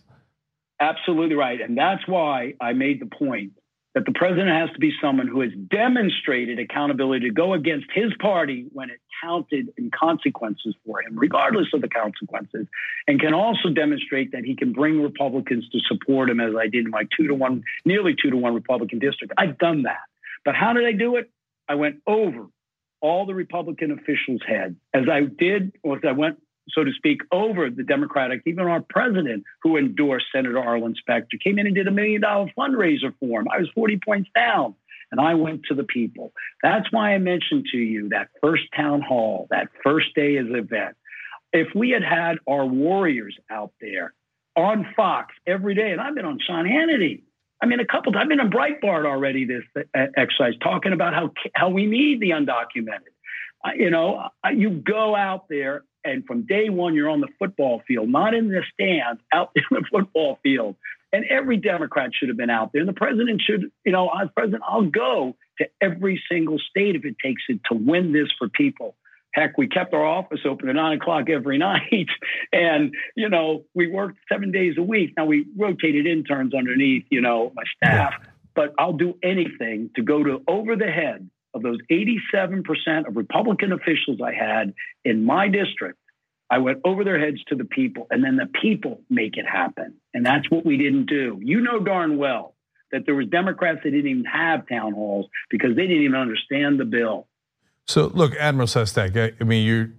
Absolutely 0.80 1.36
right, 1.36 1.60
and 1.60 1.76
that's 1.78 2.06
why 2.08 2.54
I 2.60 2.72
made 2.72 3.00
the 3.00 3.06
point 3.06 3.52
that 3.94 4.06
the 4.06 4.12
president 4.12 4.48
has 4.48 4.70
to 4.70 4.78
be 4.78 4.92
someone 5.02 5.28
who 5.28 5.42
has 5.42 5.50
demonstrated 5.70 6.58
accountability 6.58 7.28
to 7.28 7.34
go 7.34 7.52
against 7.52 7.86
his 7.94 8.10
party 8.20 8.66
when 8.72 8.88
it 8.90 8.98
counted 9.22 9.72
in 9.76 9.90
consequences 9.90 10.74
for 10.84 11.02
him, 11.02 11.18
regardless 11.18 11.68
of 11.72 11.80
the 11.80 11.88
consequences, 11.88 12.66
and 13.06 13.20
can 13.20 13.34
also 13.34 13.68
demonstrate 13.68 14.32
that 14.32 14.44
he 14.44 14.56
can 14.56 14.72
bring 14.72 15.00
Republicans 15.00 15.68
to 15.70 15.78
support 15.86 16.30
him, 16.30 16.40
as 16.40 16.54
I 16.58 16.66
did 16.66 16.86
in 16.86 16.90
my 16.90 17.04
two 17.16 17.28
to 17.28 17.34
one, 17.34 17.62
nearly 17.84 18.14
two 18.20 18.30
to 18.30 18.36
one 18.36 18.54
Republican 18.54 18.98
district. 18.98 19.32
I've 19.36 19.58
done 19.58 19.84
that. 19.84 20.00
But 20.44 20.54
how 20.54 20.72
did 20.72 20.84
I 20.86 20.92
do 20.92 21.16
it? 21.16 21.30
I 21.68 21.76
went 21.76 22.02
over 22.06 22.46
all 23.00 23.26
the 23.26 23.34
Republican 23.34 23.92
officials' 23.92 24.42
heads 24.46 24.76
as 24.94 25.04
I 25.10 25.22
did, 25.22 25.72
or 25.82 25.96
as 25.96 26.02
I 26.06 26.12
went, 26.12 26.40
so 26.70 26.84
to 26.84 26.92
speak, 26.92 27.22
over 27.32 27.70
the 27.70 27.82
Democratic, 27.82 28.42
even 28.46 28.66
our 28.66 28.80
president 28.80 29.44
who 29.62 29.76
endorsed 29.76 30.26
Senator 30.32 30.58
Arlen 30.58 30.94
Specter 30.96 31.36
came 31.42 31.58
in 31.58 31.66
and 31.66 31.74
did 31.74 31.88
a 31.88 31.90
million 31.90 32.20
dollar 32.20 32.50
fundraiser 32.56 33.12
for 33.18 33.40
him. 33.40 33.48
I 33.52 33.58
was 33.58 33.68
40 33.74 34.00
points 34.04 34.30
down 34.34 34.74
and 35.12 35.20
I 35.20 35.34
went 35.34 35.64
to 35.68 35.74
the 35.74 35.84
people. 35.84 36.32
That's 36.62 36.90
why 36.90 37.14
I 37.14 37.18
mentioned 37.18 37.66
to 37.72 37.78
you 37.78 38.08
that 38.08 38.28
first 38.42 38.64
town 38.74 39.02
hall, 39.02 39.46
that 39.50 39.68
first 39.84 40.14
day 40.16 40.38
the 40.38 40.56
event. 40.56 40.96
If 41.52 41.68
we 41.74 41.90
had 41.90 42.02
had 42.02 42.36
our 42.48 42.64
warriors 42.64 43.36
out 43.50 43.72
there 43.80 44.14
on 44.56 44.86
Fox 44.96 45.34
every 45.46 45.74
day, 45.74 45.92
and 45.92 46.00
I've 46.00 46.14
been 46.14 46.24
on 46.24 46.38
Sean 46.44 46.64
Hannity, 46.64 47.22
I 47.62 47.66
mean, 47.66 47.78
a 47.78 47.86
couple. 47.86 48.16
I've 48.16 48.28
been 48.28 48.40
on 48.40 48.50
Breitbart 48.50 49.06
already 49.06 49.44
this 49.44 49.62
exercise 49.94 50.54
talking 50.60 50.92
about 50.92 51.14
how 51.14 51.30
how 51.54 51.68
we 51.68 51.86
need 51.86 52.18
the 52.20 52.30
undocumented. 52.30 53.12
You 53.76 53.90
know, 53.90 54.28
you 54.52 54.70
go 54.70 55.14
out 55.14 55.48
there 55.48 55.84
and 56.04 56.24
from 56.26 56.42
day 56.46 56.70
one 56.70 56.94
you're 56.94 57.08
on 57.08 57.20
the 57.20 57.28
football 57.38 57.82
field, 57.86 58.08
not 58.08 58.34
in 58.34 58.48
the 58.48 58.62
stands, 58.72 59.20
out 59.32 59.50
in 59.56 59.62
the 59.70 59.84
football 59.90 60.40
field. 60.42 60.74
And 61.12 61.24
every 61.26 61.58
Democrat 61.58 62.10
should 62.14 62.28
have 62.28 62.38
been 62.38 62.50
out 62.50 62.72
there. 62.72 62.80
And 62.80 62.88
the 62.88 62.94
president 62.94 63.42
should, 63.42 63.70
you 63.84 63.92
know, 63.92 64.08
as 64.08 64.28
president, 64.34 64.62
I'll 64.66 64.90
go 64.90 65.36
to 65.58 65.68
every 65.80 66.22
single 66.30 66.58
state 66.58 66.96
if 66.96 67.04
it 67.04 67.16
takes 67.22 67.42
it 67.48 67.60
to 67.70 67.74
win 67.74 68.12
this 68.12 68.28
for 68.38 68.48
people. 68.48 68.96
Heck, 69.34 69.56
we 69.56 69.66
kept 69.66 69.94
our 69.94 70.04
office 70.04 70.40
open 70.46 70.68
at 70.68 70.74
nine 70.74 70.98
o'clock 70.98 71.28
every 71.30 71.58
night. 71.70 72.08
And, 72.52 72.94
you 73.14 73.28
know, 73.28 73.64
we 73.74 73.88
worked 73.88 74.18
seven 74.30 74.52
days 74.52 74.76
a 74.78 74.82
week. 74.82 75.12
Now 75.16 75.26
we 75.26 75.46
rotated 75.56 76.06
interns 76.06 76.54
underneath, 76.54 77.04
you 77.10 77.20
know, 77.20 77.52
my 77.54 77.62
staff, 77.76 78.14
but 78.54 78.74
I'll 78.78 78.92
do 78.92 79.18
anything 79.22 79.90
to 79.96 80.02
go 80.02 80.22
to 80.22 80.42
over 80.48 80.76
the 80.76 80.90
head 80.90 81.28
of 81.54 81.62
those 81.62 81.78
87% 81.90 83.06
of 83.06 83.16
Republican 83.16 83.72
officials 83.72 84.20
I 84.24 84.32
had 84.32 84.74
in 85.04 85.24
my 85.24 85.48
district. 85.48 85.98
I 86.52 86.58
went 86.58 86.82
over 86.84 87.02
their 87.02 87.18
heads 87.18 87.42
to 87.44 87.54
the 87.54 87.64
people, 87.64 88.06
and 88.10 88.22
then 88.22 88.36
the 88.36 88.44
people 88.60 89.00
make 89.08 89.38
it 89.38 89.46
happen. 89.46 89.94
And 90.12 90.24
that's 90.26 90.50
what 90.50 90.66
we 90.66 90.76
didn't 90.76 91.06
do. 91.06 91.40
You 91.42 91.62
know 91.62 91.80
darn 91.80 92.18
well 92.18 92.54
that 92.90 93.06
there 93.06 93.14
was 93.14 93.26
Democrats 93.28 93.80
that 93.84 93.90
didn't 93.90 94.10
even 94.10 94.24
have 94.26 94.68
town 94.68 94.92
halls 94.92 95.28
because 95.48 95.74
they 95.76 95.86
didn't 95.86 96.02
even 96.02 96.14
understand 96.14 96.78
the 96.78 96.84
bill. 96.84 97.26
So 97.86 98.08
look, 98.08 98.34
Admiral 98.36 98.68
Sestak, 98.68 99.34
I 99.40 99.44
mean, 99.44 99.66
you 99.66 99.92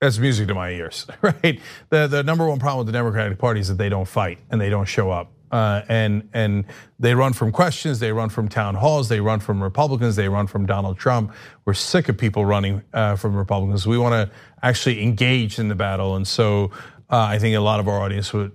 that's 0.00 0.20
music 0.20 0.46
to 0.46 0.54
my 0.54 0.70
ears, 0.70 1.08
right? 1.22 1.60
The 1.90 2.06
the 2.06 2.22
number 2.22 2.48
one 2.48 2.60
problem 2.60 2.86
with 2.86 2.86
the 2.86 2.96
Democratic 2.96 3.38
Party 3.38 3.58
is 3.58 3.66
that 3.66 3.78
they 3.78 3.88
don't 3.88 4.06
fight 4.06 4.38
and 4.48 4.60
they 4.60 4.70
don't 4.70 4.86
show 4.86 5.10
up. 5.10 5.32
Uh, 5.52 5.82
and 5.90 6.26
and 6.32 6.64
they 6.98 7.14
run 7.14 7.34
from 7.34 7.52
questions, 7.52 8.00
they 8.00 8.10
run 8.10 8.30
from 8.30 8.48
town 8.48 8.74
halls, 8.74 9.10
they 9.10 9.20
run 9.20 9.38
from 9.38 9.62
Republicans, 9.62 10.16
they 10.16 10.26
run 10.26 10.46
from 10.46 10.64
Donald 10.64 10.96
Trump. 10.98 11.30
We're 11.66 11.74
sick 11.74 12.08
of 12.08 12.16
people 12.16 12.46
running 12.46 12.82
uh, 12.94 13.16
from 13.16 13.36
Republicans. 13.36 13.86
We 13.86 13.98
want 13.98 14.14
to 14.14 14.34
actually 14.62 15.02
engage 15.02 15.58
in 15.58 15.68
the 15.68 15.74
battle, 15.74 16.16
and 16.16 16.26
so 16.26 16.70
uh, 17.10 17.18
I 17.18 17.38
think 17.38 17.54
a 17.54 17.60
lot 17.60 17.80
of 17.80 17.86
our 17.86 18.00
audience 18.00 18.32
would, 18.32 18.52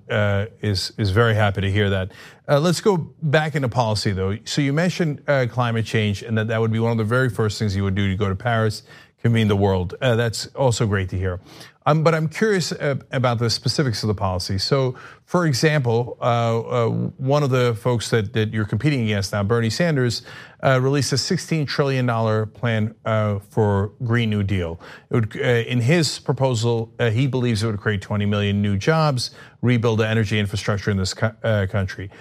is 0.63 0.91
is 0.97 1.11
very 1.11 1.35
happy 1.35 1.61
to 1.61 1.71
hear 1.71 1.91
that. 1.91 2.11
Let's 2.47 2.81
go 2.81 2.97
back 3.21 3.53
into 3.53 3.69
policy, 3.69 4.11
though. 4.11 4.35
So 4.45 4.61
you 4.61 4.73
mentioned 4.73 5.23
climate 5.51 5.85
change, 5.85 6.23
and 6.23 6.35
that 6.37 6.47
that 6.47 6.59
would 6.59 6.71
be 6.71 6.79
one 6.79 6.91
of 6.91 6.97
the 6.97 7.03
very 7.03 7.29
first 7.29 7.59
things 7.59 7.75
you 7.75 7.83
would 7.83 7.95
do 7.95 8.07
to 8.09 8.15
go 8.15 8.27
to 8.27 8.35
Paris, 8.35 8.81
convene 9.21 9.47
the 9.47 9.55
world. 9.55 9.93
That's 9.99 10.47
also 10.55 10.87
great 10.87 11.09
to 11.09 11.17
hear. 11.17 11.39
Um, 11.87 12.03
but 12.03 12.13
I'm 12.13 12.27
curious 12.27 12.73
about 13.11 13.39
the 13.39 13.49
specifics 13.49 14.03
of 14.03 14.07
the 14.07 14.13
policy. 14.13 14.57
So, 14.57 14.95
for 15.23 15.45
example, 15.45 16.17
uh, 16.19 16.59
uh, 16.59 16.89
one 16.89 17.43
of 17.43 17.49
the 17.49 17.75
folks 17.75 18.09
that, 18.09 18.33
that 18.33 18.51
you're 18.51 18.65
competing 18.65 19.03
against 19.03 19.31
now, 19.31 19.41
Bernie 19.41 19.69
Sanders, 19.69 20.23
uh, 20.61 20.81
released 20.81 21.13
a 21.13 21.15
$16 21.15 21.65
trillion 21.65 22.05
plan 22.47 22.93
uh, 23.05 23.39
for 23.39 23.93
Green 24.03 24.29
New 24.29 24.43
Deal. 24.43 24.81
Would, 25.11 25.37
uh, 25.37 25.43
in 25.43 25.79
his 25.79 26.19
proposal, 26.19 26.93
uh, 26.99 27.09
he 27.09 27.25
believes 27.25 27.63
it 27.63 27.67
would 27.67 27.79
create 27.79 28.01
20 28.01 28.25
million 28.25 28.61
new 28.61 28.75
jobs, 28.75 29.31
rebuild 29.61 29.99
the 29.99 30.07
energy 30.09 30.37
infrastructure 30.37 30.91
in 30.91 30.97
this 30.97 31.13
country. 31.13 32.11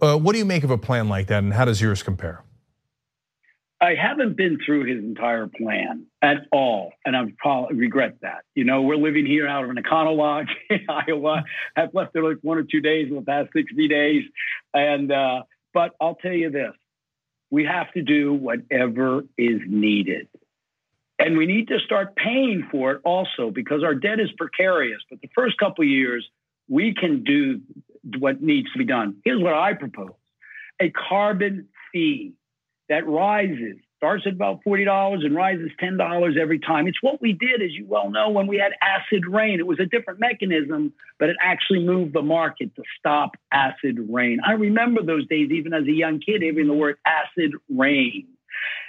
what 0.00 0.32
do 0.32 0.38
you 0.38 0.46
make 0.46 0.64
of 0.64 0.70
a 0.70 0.78
plan 0.78 1.10
like 1.10 1.26
that, 1.26 1.42
and 1.42 1.52
how 1.52 1.66
does 1.66 1.78
yours 1.78 2.02
compare? 2.02 2.42
I 3.82 3.94
haven't 3.94 4.36
been 4.36 4.58
through 4.64 4.84
his 4.84 5.02
entire 5.02 5.46
plan 5.46 6.06
at 6.20 6.46
all, 6.52 6.92
and 7.06 7.16
I 7.16 7.24
probably 7.38 7.76
regret 7.76 8.16
that. 8.20 8.44
You 8.54 8.64
know, 8.64 8.82
we're 8.82 8.96
living 8.96 9.24
here 9.24 9.48
out 9.48 9.64
of 9.64 9.70
an 9.70 9.76
Econo 9.76 10.14
Lodge 10.14 10.54
in 10.70 10.84
Iowa. 10.88 11.44
I've 11.74 11.94
left 11.94 12.12
there 12.12 12.22
like 12.22 12.38
one 12.42 12.58
or 12.58 12.62
two 12.62 12.82
days 12.82 13.08
in 13.08 13.16
the 13.16 13.22
past 13.22 13.48
60 13.54 13.88
days, 13.88 14.24
and 14.74 15.10
uh, 15.10 15.42
but 15.72 15.92
I'll 15.98 16.16
tell 16.16 16.32
you 16.32 16.50
this: 16.50 16.74
we 17.50 17.64
have 17.64 17.90
to 17.92 18.02
do 18.02 18.34
whatever 18.34 19.22
is 19.38 19.60
needed, 19.66 20.28
and 21.18 21.38
we 21.38 21.46
need 21.46 21.68
to 21.68 21.78
start 21.78 22.16
paying 22.16 22.68
for 22.70 22.92
it 22.92 23.00
also 23.02 23.50
because 23.50 23.82
our 23.82 23.94
debt 23.94 24.20
is 24.20 24.28
precarious. 24.36 25.00
But 25.08 25.22
the 25.22 25.30
first 25.34 25.56
couple 25.56 25.84
of 25.84 25.88
years, 25.88 26.28
we 26.68 26.92
can 26.92 27.24
do 27.24 27.62
what 28.18 28.42
needs 28.42 28.70
to 28.72 28.78
be 28.78 28.84
done. 28.84 29.16
Here's 29.24 29.42
what 29.42 29.54
I 29.54 29.72
propose: 29.72 30.10
a 30.78 30.90
carbon 30.90 31.68
fee 31.92 32.34
that 32.90 33.06
rises, 33.06 33.76
starts 33.96 34.24
at 34.26 34.32
about 34.32 34.60
$40 34.66 35.24
and 35.24 35.34
rises 35.34 35.70
$10 35.80 36.36
every 36.36 36.58
time. 36.58 36.88
It's 36.88 37.00
what 37.00 37.22
we 37.22 37.32
did, 37.32 37.62
as 37.62 37.70
you 37.70 37.86
well 37.86 38.10
know, 38.10 38.30
when 38.30 38.48
we 38.48 38.58
had 38.58 38.72
acid 38.82 39.26
rain. 39.26 39.60
It 39.60 39.66
was 39.66 39.78
a 39.78 39.86
different 39.86 40.18
mechanism, 40.18 40.92
but 41.18 41.28
it 41.28 41.36
actually 41.40 41.84
moved 41.84 42.14
the 42.14 42.22
market 42.22 42.74
to 42.74 42.82
stop 42.98 43.30
acid 43.52 43.98
rain. 44.10 44.40
I 44.44 44.52
remember 44.52 45.02
those 45.02 45.26
days, 45.28 45.50
even 45.52 45.72
as 45.72 45.84
a 45.84 45.92
young 45.92 46.18
kid, 46.18 46.42
hearing 46.42 46.66
the 46.66 46.74
word 46.74 46.96
acid 47.06 47.52
rain. 47.68 48.26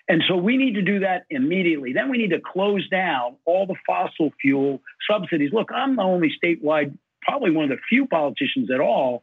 And 0.10 0.24
so 0.28 0.36
we 0.36 0.58
need 0.58 0.74
to 0.74 0.82
do 0.82 1.02
that 1.02 1.26
immediately. 1.30 1.94
Then 1.94 2.10
we 2.10 2.18
need 2.18 2.32
to 2.32 2.42
close 2.42 2.90
down 2.90 3.36
all 3.46 3.68
the 3.68 3.76
fossil 3.86 4.32
fuel 4.42 4.82
subsidies. 5.10 5.52
Look, 5.54 5.70
I'm 5.72 5.96
the 5.96 6.02
only 6.02 6.32
statewide, 6.44 6.98
probably 7.22 7.52
one 7.52 7.66
of 7.66 7.70
the 7.70 7.82
few 7.88 8.08
politicians 8.08 8.72
at 8.74 8.80
all 8.80 9.22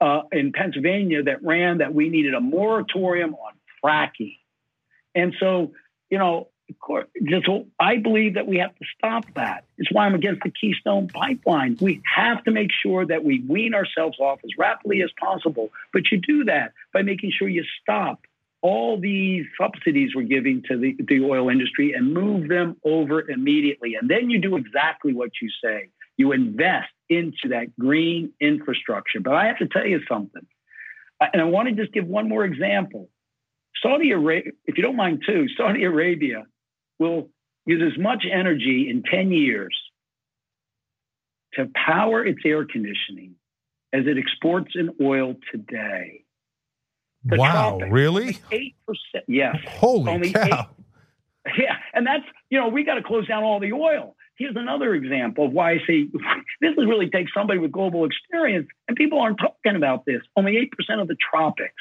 uh, 0.00 0.22
in 0.32 0.52
Pennsylvania 0.52 1.22
that 1.22 1.44
ran 1.44 1.78
that 1.78 1.94
we 1.94 2.08
needed 2.08 2.34
a 2.34 2.40
moratorium 2.40 3.34
on 3.34 3.52
fracking. 3.84 4.38
And 5.14 5.34
so, 5.40 5.72
you 6.10 6.18
know, 6.18 6.48
just 7.24 7.46
I 7.78 7.96
believe 7.98 8.34
that 8.34 8.46
we 8.46 8.58
have 8.58 8.74
to 8.74 8.84
stop 8.98 9.24
that. 9.34 9.64
It's 9.78 9.90
why 9.92 10.06
I'm 10.06 10.14
against 10.14 10.42
the 10.42 10.50
Keystone 10.50 11.08
Pipeline. 11.08 11.76
We 11.80 12.02
have 12.14 12.42
to 12.44 12.50
make 12.50 12.70
sure 12.82 13.06
that 13.06 13.24
we 13.24 13.40
wean 13.40 13.74
ourselves 13.74 14.18
off 14.18 14.40
as 14.44 14.50
rapidly 14.58 15.02
as 15.02 15.10
possible. 15.18 15.70
But 15.92 16.10
you 16.10 16.18
do 16.18 16.44
that 16.44 16.72
by 16.92 17.02
making 17.02 17.32
sure 17.36 17.48
you 17.48 17.64
stop 17.82 18.20
all 18.62 18.98
these 18.98 19.44
subsidies 19.60 20.14
we're 20.14 20.22
giving 20.22 20.62
to 20.68 20.76
the, 20.76 20.96
the 20.98 21.24
oil 21.24 21.48
industry 21.50 21.92
and 21.92 22.12
move 22.12 22.48
them 22.48 22.76
over 22.84 23.28
immediately. 23.30 23.94
And 23.94 24.10
then 24.10 24.28
you 24.28 24.40
do 24.40 24.56
exactly 24.56 25.12
what 25.12 25.30
you 25.40 25.50
say. 25.62 25.90
You 26.16 26.32
invest 26.32 26.88
into 27.08 27.50
that 27.50 27.78
green 27.78 28.32
infrastructure. 28.40 29.20
But 29.20 29.34
I 29.34 29.46
have 29.46 29.58
to 29.58 29.68
tell 29.68 29.86
you 29.86 30.00
something. 30.08 30.44
And 31.20 31.40
I 31.40 31.44
want 31.44 31.68
to 31.68 31.74
just 31.74 31.92
give 31.92 32.06
one 32.06 32.28
more 32.28 32.44
example. 32.44 33.08
Saudi 33.82 34.10
Arabia, 34.10 34.52
if 34.64 34.76
you 34.76 34.82
don't 34.82 34.96
mind 34.96 35.22
too, 35.26 35.46
Saudi 35.56 35.84
Arabia 35.84 36.44
will 36.98 37.30
use 37.66 37.92
as 37.92 38.00
much 38.00 38.24
energy 38.30 38.88
in 38.90 39.02
10 39.02 39.32
years 39.32 39.76
to 41.54 41.68
power 41.74 42.24
its 42.24 42.40
air 42.44 42.64
conditioning 42.64 43.34
as 43.92 44.04
it 44.06 44.18
exports 44.18 44.72
in 44.74 44.90
oil 45.00 45.34
today. 45.50 46.22
The 47.24 47.38
wow, 47.38 47.78
tropics, 47.78 47.92
really? 47.92 48.38
Eight 48.52 48.76
percent. 48.86 49.24
Yes. 49.26 49.56
Holy 49.66 50.12
only 50.12 50.32
cow! 50.32 50.68
8, 51.46 51.54
yeah, 51.58 51.74
and 51.92 52.06
that's 52.06 52.24
you 52.50 52.60
know 52.60 52.68
we 52.68 52.84
got 52.84 52.94
to 52.94 53.02
close 53.02 53.26
down 53.26 53.42
all 53.42 53.58
the 53.58 53.72
oil. 53.72 54.14
Here's 54.36 54.54
another 54.54 54.94
example 54.94 55.46
of 55.46 55.52
why 55.52 55.72
I 55.72 55.78
say 55.86 56.04
this 56.60 56.72
is 56.72 56.86
really 56.86 57.10
takes 57.10 57.32
somebody 57.34 57.58
with 57.58 57.72
global 57.72 58.04
experience, 58.04 58.68
and 58.86 58.96
people 58.96 59.20
aren't 59.20 59.38
talking 59.38 59.74
about 59.74 60.04
this. 60.04 60.22
Only 60.36 60.56
eight 60.56 60.70
percent 60.70 61.00
of 61.00 61.08
the 61.08 61.16
tropics 61.16 61.74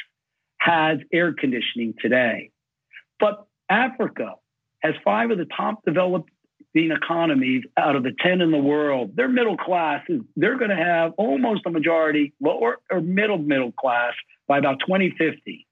has 0.65 0.97
air 1.13 1.31
conditioning 1.31 1.93
today. 2.01 2.49
But 3.19 3.45
Africa 3.69 4.33
has 4.79 4.95
five 5.03 5.29
of 5.29 5.37
the 5.37 5.45
top 5.45 5.85
developing 5.85 6.25
economies 6.75 7.63
out 7.77 7.95
of 7.95 8.03
the 8.03 8.13
10 8.19 8.41
in 8.41 8.51
the 8.51 8.57
world. 8.57 9.15
Their 9.15 9.29
middle 9.29 9.57
class 9.57 10.03
is, 10.09 10.21
they're 10.35 10.57
going 10.57 10.71
to 10.71 10.75
have 10.75 11.13
almost 11.17 11.61
a 11.67 11.69
majority 11.69 12.33
lower 12.41 12.79
or 12.91 12.99
middle 12.99 13.37
middle 13.37 13.71
class 13.71 14.13
by 14.47 14.57
about 14.57 14.79
2050. 14.79 15.67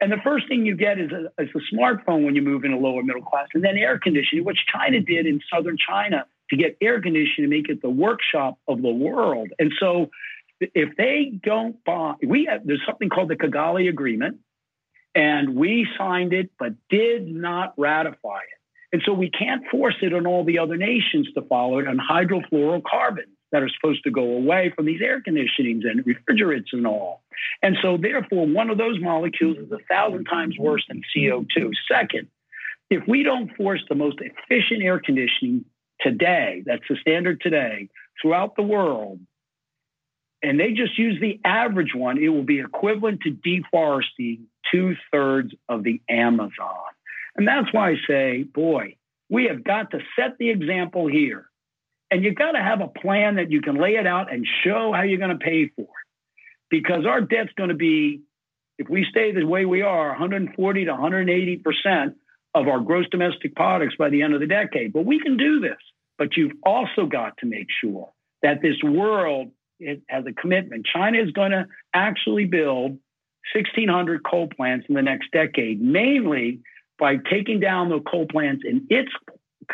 And 0.00 0.10
the 0.10 0.16
first 0.24 0.48
thing 0.48 0.64
you 0.64 0.74
get 0.74 0.98
is 0.98 1.10
a, 1.12 1.42
is 1.42 1.50
a 1.54 1.74
smartphone 1.74 2.24
when 2.24 2.34
you 2.34 2.40
move 2.40 2.64
into 2.64 2.78
lower 2.78 3.02
middle 3.02 3.22
class, 3.22 3.48
and 3.52 3.62
then 3.62 3.76
air 3.76 3.98
conditioning, 3.98 4.44
which 4.46 4.58
China 4.72 5.00
did 5.00 5.26
in 5.26 5.40
southern 5.52 5.76
China 5.76 6.24
to 6.48 6.56
get 6.56 6.78
air 6.80 7.02
conditioning 7.02 7.44
and 7.44 7.50
make 7.50 7.68
it 7.68 7.82
the 7.82 7.90
workshop 7.90 8.58
of 8.66 8.80
the 8.80 8.90
world. 8.90 9.50
And 9.58 9.70
so 9.78 10.08
if 10.60 10.96
they 10.96 11.32
don't 11.42 11.82
buy, 11.84 12.14
we 12.26 12.46
have, 12.50 12.66
there's 12.66 12.82
something 12.86 13.08
called 13.08 13.28
the 13.28 13.36
Kigali 13.36 13.88
Agreement, 13.88 14.38
and 15.14 15.56
we 15.56 15.86
signed 15.98 16.32
it 16.32 16.50
but 16.58 16.72
did 16.88 17.26
not 17.26 17.74
ratify 17.76 18.38
it. 18.38 18.60
And 18.92 19.02
so 19.04 19.12
we 19.12 19.30
can't 19.30 19.62
force 19.70 19.96
it 20.02 20.12
on 20.12 20.26
all 20.26 20.44
the 20.44 20.58
other 20.58 20.76
nations 20.76 21.28
to 21.34 21.42
follow 21.42 21.78
it 21.78 21.86
on 21.86 21.98
hydrofluorocarbons 21.98 23.30
that 23.52 23.62
are 23.62 23.68
supposed 23.68 24.04
to 24.04 24.10
go 24.10 24.22
away 24.22 24.72
from 24.74 24.86
these 24.86 25.00
air 25.00 25.20
conditionings 25.20 25.82
and 25.88 26.04
refrigerants 26.04 26.72
and 26.72 26.86
all. 26.86 27.22
And 27.62 27.76
so, 27.82 27.96
therefore, 27.96 28.46
one 28.46 28.70
of 28.70 28.78
those 28.78 29.00
molecules 29.00 29.58
is 29.58 29.72
a 29.72 29.78
thousand 29.88 30.24
times 30.26 30.56
worse 30.58 30.84
than 30.88 31.02
CO2. 31.16 31.72
Second, 31.90 32.28
if 32.90 33.02
we 33.08 33.22
don't 33.22 33.54
force 33.56 33.82
the 33.88 33.94
most 33.94 34.18
efficient 34.20 34.82
air 34.82 35.00
conditioning 35.00 35.64
today, 36.00 36.62
that's 36.66 36.82
the 36.88 36.96
standard 37.00 37.40
today, 37.40 37.88
throughout 38.20 38.56
the 38.56 38.62
world, 38.62 39.20
and 40.42 40.58
they 40.58 40.72
just 40.72 40.98
use 40.98 41.20
the 41.20 41.38
average 41.44 41.94
one, 41.94 42.18
it 42.18 42.28
will 42.28 42.44
be 42.44 42.60
equivalent 42.60 43.20
to 43.22 43.30
deforesting 43.30 44.46
two 44.72 44.96
thirds 45.12 45.52
of 45.68 45.82
the 45.82 46.00
Amazon. 46.08 46.90
And 47.36 47.46
that's 47.46 47.72
why 47.72 47.90
I 47.90 47.96
say, 48.08 48.42
boy, 48.42 48.96
we 49.28 49.44
have 49.44 49.62
got 49.62 49.90
to 49.90 49.98
set 50.16 50.38
the 50.38 50.50
example 50.50 51.06
here. 51.06 51.46
And 52.10 52.24
you've 52.24 52.34
got 52.34 52.52
to 52.52 52.62
have 52.62 52.80
a 52.80 52.88
plan 52.88 53.36
that 53.36 53.50
you 53.50 53.60
can 53.60 53.76
lay 53.76 53.94
it 53.94 54.06
out 54.06 54.32
and 54.32 54.46
show 54.64 54.92
how 54.92 55.02
you're 55.02 55.18
going 55.18 55.38
to 55.38 55.44
pay 55.44 55.68
for 55.68 55.82
it. 55.82 55.88
Because 56.68 57.06
our 57.06 57.20
debt's 57.20 57.52
going 57.56 57.68
to 57.68 57.76
be, 57.76 58.22
if 58.78 58.88
we 58.88 59.06
stay 59.08 59.32
the 59.32 59.44
way 59.44 59.64
we 59.64 59.82
are, 59.82 60.08
140 60.08 60.84
to 60.86 60.92
180% 60.92 62.14
of 62.54 62.66
our 62.66 62.80
gross 62.80 63.06
domestic 63.10 63.54
products 63.54 63.94
by 63.96 64.08
the 64.08 64.22
end 64.22 64.34
of 64.34 64.40
the 64.40 64.46
decade. 64.46 64.92
But 64.92 65.04
we 65.04 65.20
can 65.20 65.36
do 65.36 65.60
this. 65.60 65.78
But 66.18 66.36
you've 66.36 66.56
also 66.64 67.06
got 67.06 67.36
to 67.38 67.46
make 67.46 67.68
sure 67.80 68.10
that 68.42 68.60
this 68.60 68.82
world 68.82 69.50
it 69.80 70.02
has 70.08 70.24
a 70.26 70.32
commitment. 70.32 70.86
China 70.86 71.18
is 71.18 71.30
going 71.32 71.52
to 71.52 71.66
actually 71.94 72.44
build 72.44 72.98
1,600 73.54 74.22
coal 74.24 74.48
plants 74.48 74.86
in 74.88 74.94
the 74.94 75.02
next 75.02 75.30
decade, 75.32 75.80
mainly 75.80 76.60
by 76.98 77.16
taking 77.16 77.60
down 77.60 77.88
the 77.88 78.00
coal 78.00 78.26
plants 78.26 78.62
in 78.66 78.86
its 78.90 79.10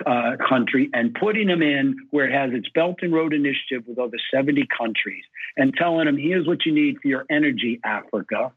uh, 0.05 0.37
country 0.49 0.91
and 0.93 1.15
putting 1.15 1.49
them 1.49 1.63
in 1.63 1.97
where 2.11 2.27
it 2.29 2.33
has 2.33 2.53
its 2.53 2.69
Belt 2.75 2.97
and 3.03 3.13
Road 3.13 3.33
Initiative 3.33 3.83
with 3.87 3.99
over 3.99 4.17
70 4.33 4.67
countries 4.77 5.25
and 5.57 5.75
telling 5.75 6.07
them, 6.07 6.17
here's 6.17 6.47
what 6.47 6.65
you 6.65 6.73
need 6.73 6.99
for 7.01 7.09
your 7.09 7.25
energy, 7.31 7.81
Africa. 7.85 8.53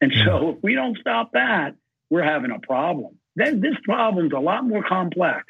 And 0.00 0.12
so 0.24 0.50
if 0.50 0.62
we 0.62 0.74
don't 0.74 0.98
stop 0.98 1.32
that, 1.32 1.74
we're 2.10 2.24
having 2.24 2.50
a 2.50 2.58
problem. 2.58 3.18
Then 3.36 3.60
this 3.60 3.76
problem's 3.84 4.32
a 4.32 4.40
lot 4.40 4.66
more 4.66 4.82
complex. 4.82 5.44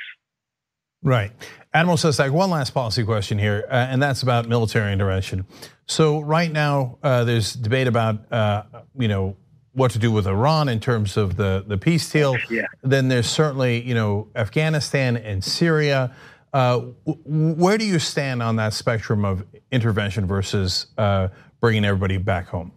Right. 1.03 1.33
Admiral 1.75 1.97
Sestak, 1.97 2.31
one 2.31 2.51
last 2.51 2.71
policy 2.71 3.03
question 3.03 3.39
here, 3.39 3.65
uh, 3.69 3.75
and 3.75 4.01
that's 4.03 4.23
about 4.23 4.49
military 4.49 4.93
intervention. 4.93 5.47
So 5.87 6.21
right 6.21 6.51
now, 6.51 6.99
uh, 7.03 7.25
there's 7.25 7.55
debate 7.55 7.87
about 7.87 8.31
uh, 8.33 8.65
you 8.99 9.09
know 9.09 9.37
what 9.73 9.91
to 9.93 9.99
do 9.99 10.13
with 10.13 10.27
Iran 10.27 10.69
in 10.69 10.81
terms 10.81 11.17
of 11.17 11.37
the 11.37 11.65
the 11.67 11.79
peace 11.79 12.09
deal. 12.11 12.37
Yeah. 12.51 12.67
Then 12.83 13.09
there's 13.09 13.29
certainly 13.29 13.83
you 13.83 13.95
know 13.95 14.29
Afghanistan 14.37 15.17
and 15.17 15.43
Syria. 15.43 16.15
Uh, 16.53 16.81
where 17.25 17.79
do 17.79 17.87
you 17.87 17.99
stand 17.99 18.43
on 18.43 18.57
that 18.57 18.75
spectrum 18.75 19.25
of 19.25 19.45
intervention 19.71 20.27
versus 20.27 20.87
uh, 20.99 21.29
bringing 21.61 21.85
everybody 21.87 22.19
back 22.19 22.49
home? 22.49 22.73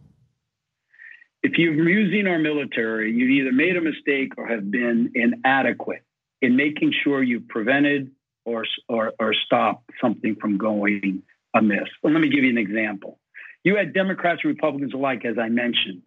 If 1.43 1.57
you're 1.57 1.89
using 1.89 2.25
our 2.25 2.39
military, 2.39 3.11
you've 3.11 3.29
either 3.29 3.51
made 3.51 3.75
a 3.75 3.81
mistake 3.81 4.37
or 4.37 4.47
have 4.47 4.71
been 4.71 5.11
inadequate 5.13 6.04
in 6.41 6.55
making 6.55 6.93
sure 7.03 7.23
you've 7.23 7.47
prevented 7.47 8.11
or, 8.45 8.65
or, 8.87 9.13
or 9.19 9.33
stop 9.33 9.83
something 10.01 10.35
from 10.39 10.57
going 10.57 11.23
amiss. 11.53 11.89
Well, 12.03 12.13
let 12.13 12.21
me 12.21 12.29
give 12.29 12.43
you 12.43 12.49
an 12.49 12.57
example. 12.57 13.19
You 13.63 13.77
had 13.77 13.93
Democrats 13.93 14.41
and 14.43 14.49
Republicans 14.53 14.93
alike, 14.93 15.25
as 15.25 15.37
I 15.39 15.49
mentioned, 15.49 16.03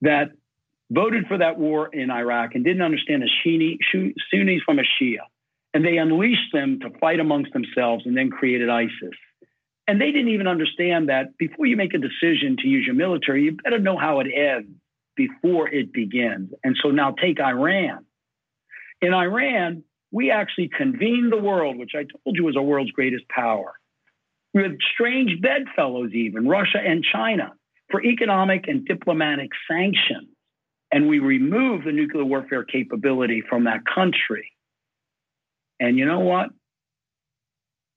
that 0.00 0.32
voted 0.90 1.26
for 1.26 1.38
that 1.38 1.58
war 1.58 1.88
in 1.92 2.10
Iraq 2.10 2.54
and 2.54 2.64
didn't 2.64 2.82
understand 2.82 3.22
a 3.22 3.26
Sunni, 3.42 3.78
Sunnis 3.92 4.62
from 4.64 4.78
a 4.78 4.82
Shia. 4.82 5.20
And 5.74 5.84
they 5.84 5.96
unleashed 5.96 6.52
them 6.52 6.80
to 6.80 6.90
fight 6.98 7.20
amongst 7.20 7.52
themselves 7.52 8.04
and 8.04 8.16
then 8.16 8.30
created 8.30 8.68
ISIS. 8.68 9.16
And 9.88 10.00
they 10.00 10.12
didn't 10.12 10.28
even 10.28 10.46
understand 10.46 11.08
that 11.08 11.36
before 11.38 11.66
you 11.66 11.76
make 11.76 11.94
a 11.94 11.98
decision 11.98 12.56
to 12.58 12.68
use 12.68 12.84
your 12.84 12.94
military, 12.94 13.44
you 13.44 13.56
better 13.64 13.78
know 13.78 13.96
how 13.96 14.20
it 14.20 14.26
ends 14.34 14.70
before 15.16 15.68
it 15.68 15.92
begins. 15.92 16.50
And 16.62 16.76
so 16.82 16.90
now 16.90 17.12
take 17.12 17.40
Iran. 17.40 18.04
In 19.02 19.12
Iran, 19.12 19.82
we 20.12 20.30
actually 20.30 20.68
convened 20.68 21.32
the 21.32 21.36
world, 21.36 21.76
which 21.76 21.92
I 21.94 22.04
told 22.04 22.36
you 22.36 22.44
was 22.44 22.56
our 22.56 22.62
world's 22.62 22.92
greatest 22.92 23.28
power, 23.28 23.72
with 24.54 24.78
strange 24.94 25.40
bedfellows, 25.42 26.12
even 26.12 26.46
Russia 26.46 26.78
and 26.78 27.04
China, 27.04 27.52
for 27.90 28.02
economic 28.02 28.68
and 28.68 28.86
diplomatic 28.86 29.50
sanctions. 29.68 30.28
And 30.92 31.08
we 31.08 31.18
removed 31.18 31.86
the 31.86 31.92
nuclear 31.92 32.24
warfare 32.24 32.64
capability 32.64 33.42
from 33.48 33.64
that 33.64 33.80
country. 33.92 34.52
And 35.80 35.98
you 35.98 36.04
know 36.04 36.20
what? 36.20 36.50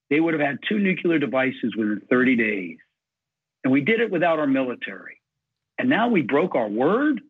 They 0.09 0.19
would 0.19 0.33
have 0.33 0.41
had 0.41 0.59
two 0.67 0.79
nuclear 0.79 1.19
devices 1.19 1.75
within 1.77 2.01
30 2.09 2.35
days. 2.35 2.77
And 3.63 3.73
we 3.73 3.81
did 3.81 3.99
it 3.99 4.11
without 4.11 4.39
our 4.39 4.47
military. 4.47 5.19
And 5.77 5.89
now 5.89 6.07
we 6.07 6.21
broke 6.21 6.55
our 6.55 6.69
word 6.69 7.21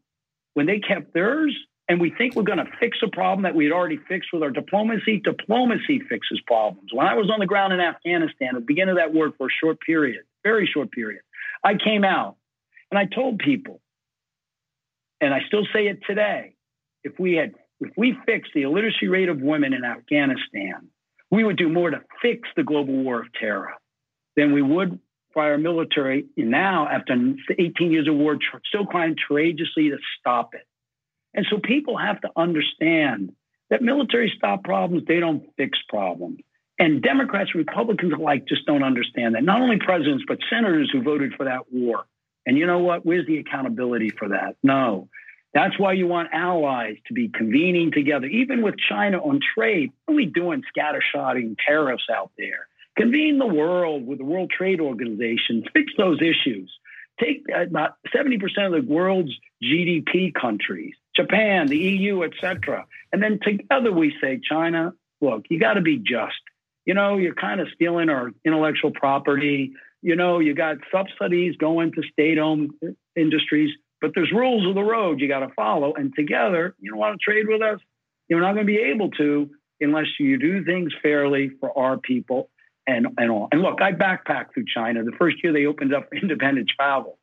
when 0.53 0.65
they 0.65 0.79
kept 0.79 1.13
theirs. 1.13 1.55
And 1.88 2.02
we 2.02 2.10
think 2.10 2.36
we're 2.36 2.43
going 2.43 2.58
to 2.58 2.71
fix 2.80 2.98
a 3.04 3.10
problem 3.10 3.43
that 3.43 3.54
we 3.54 3.65
had 3.65 3.71
already 3.71 4.00
fixed 4.08 4.30
with 4.34 4.41
our 4.41 4.50
diplomacy. 4.50 5.21
Diplomacy 5.24 6.02
fixes 6.10 6.41
problems. 6.48 6.89
When 6.91 7.06
I 7.06 7.13
was 7.13 7.30
on 7.32 7.39
the 7.39 7.45
ground 7.45 7.74
in 7.74 7.80
Afghanistan, 7.80 8.50
at 8.50 8.56
the 8.56 8.62
beginning 8.62 8.91
of 8.91 8.98
that 8.98 9.13
war 9.13 9.32
for 9.38 9.48
a 9.48 9.52
short 9.62 9.80
period, 9.82 10.24
very 10.43 10.67
short 10.71 10.91
period, 10.91 11.21
I 11.63 11.76
came 11.76 12.04
out 12.04 12.38
and 12.89 12.98
I 12.98 13.06
told 13.06 13.39
people, 13.39 13.82
and 15.21 15.34
I 15.34 15.41
still 15.48 15.65
say 15.74 15.88
it 15.88 16.00
today, 16.08 16.56
if 17.04 17.19
we 17.19 17.34
had 17.34 17.54
if 17.82 17.91
we 17.98 18.17
fixed 18.26 18.52
the 18.56 18.63
illiteracy 18.63 19.08
rate 19.08 19.30
of 19.30 19.41
women 19.41 19.74
in 19.74 19.84
Afghanistan, 19.84 20.88
we 21.30 21.43
would 21.43 21.58
do 21.58 21.67
more 21.69 21.89
to 21.89 22.02
fix 22.21 22.48
the 22.56 22.63
global 22.63 22.93
war 22.93 23.19
of 23.21 23.34
terror 23.34 23.74
than 24.36 24.54
we 24.54 24.62
would 24.62 25.00
by 25.36 25.50
our 25.50 25.58
military 25.58 26.26
now, 26.38 26.88
after 26.88 27.13
18 27.60 27.91
years 27.91 28.08
of 28.08 28.15
war, 28.15 28.38
still 28.65 28.86
trying 28.86 29.17
courageously 29.28 29.89
to 29.89 29.98
stop 30.17 30.54
it. 30.54 30.65
And 31.36 31.45
so 31.50 31.58
people 31.58 31.98
have 31.98 32.21
to 32.21 32.30
understand 32.36 33.34
that 33.69 33.82
military 33.82 34.34
stop 34.36 34.63
problems, 34.63 35.04
they 35.08 35.19
don't 35.19 35.43
fix 35.58 35.78
problems. 35.89 36.39
And 36.78 37.02
Democrats 37.02 37.52
and 37.54 37.60
Republicans 37.60 38.13
alike 38.13 38.45
just 38.48 38.65
don't 38.65 38.84
understand 38.84 39.36
that. 39.36 39.43
Not 39.43 39.62
only 39.62 39.78
presidents, 39.78 40.24
but 40.28 40.39
senators 40.50 40.89
who 40.91 41.02
voted 41.02 41.34
for 41.36 41.45
that 41.45 41.71
war. 41.71 42.06
And 42.45 42.58
you 42.58 42.67
know 42.67 42.80
what? 42.80 43.06
Where's 43.06 43.26
the 43.28 43.39
accountability 43.39 44.10
for 44.10 44.30
that? 44.30 44.56
No. 44.62 45.10
That's 45.54 45.80
why 45.80 45.93
you 45.93 46.06
want 46.06 46.30
allies 46.34 46.98
to 47.08 47.13
be 47.13 47.30
convening 47.30 47.91
together, 47.91 48.28
even 48.28 48.62
with 48.62 48.76
China 48.78 49.19
on 49.19 49.39
trade. 49.58 49.91
What 50.06 50.13
are 50.13 50.17
we 50.17 50.26
doing 50.26 50.63
scattershotting 50.78 51.56
tariffs 51.65 52.08
out 52.13 52.32
there? 52.38 52.67
Convene 52.98 53.39
the 53.39 53.48
world 53.48 54.06
with 54.06 54.19
the 54.19 54.26
World 54.26 54.52
Trade 54.52 54.82
Organization, 54.82 55.63
fix 55.74 55.93
those 55.98 56.19
issues. 56.21 56.71
Take 57.21 57.45
uh, 57.54 57.62
about 57.62 57.95
70% 58.13 58.41
of 58.65 58.71
the 58.74 58.93
world's 58.93 59.32
GDP 59.63 60.34
countries, 60.34 60.93
Japan, 61.15 61.67
the 61.67 61.78
EU, 61.78 62.23
etc. 62.23 62.86
And 63.12 63.21
then 63.21 63.39
together 63.41 63.91
we 63.91 64.15
say, 64.21 64.39
China, 64.43 64.93
look, 65.21 65.45
you 65.49 65.60
got 65.60 65.73
to 65.73 65.82
be 65.82 65.97
just. 65.97 66.36
You 66.86 66.93
know, 66.93 67.17
you're 67.17 67.36
kind 67.36 67.62
of 67.62 67.67
stealing 67.73 68.10
our 68.10 68.32
intellectual 68.43 68.91
property. 68.91 69.73
You 70.01 70.15
know, 70.15 70.39
you 70.39 70.54
got 70.54 70.78
subsidies 70.91 71.56
going 71.58 71.93
to 71.93 72.04
state 72.12 72.38
owned 72.38 72.71
industries 73.15 73.71
but 74.06 74.12
there's 74.13 74.32
rules 74.32 74.67
of 74.67 74.75
the 74.75 74.84
road 74.84 75.19
you 75.19 75.28
got 75.28 75.39
to 75.39 75.54
follow. 75.56 75.93
And 75.93 76.13
together, 76.15 76.75
you 76.80 76.91
don't 76.91 76.99
want 76.99 77.19
to 77.19 77.23
trade 77.23 77.47
with 77.47 77.62
us. 77.62 77.80
You're 78.28 78.41
not 78.41 78.54
going 78.54 78.67
to 78.67 78.71
be 78.71 78.78
able 78.78 79.10
to 79.12 79.49
unless 79.82 80.06
you 80.19 80.38
do 80.38 80.63
things 80.63 80.93
fairly 81.01 81.49
for 81.60 81.78
our 81.78 81.97
people 81.97 82.49
and, 82.88 83.08
and 83.17 83.32
all. 83.32 83.47
And 83.51 83.62
look, 83.62 83.82
I 83.82 83.93
backpacked 83.93 84.54
through 84.54 84.65
China 84.73 85.04
the 85.04 85.12
first 85.17 85.38
year 85.43 85.51
they 85.54 85.65
opened 85.65 85.93
up 85.93 86.10
independent 86.21 86.69
travel. 86.69 87.17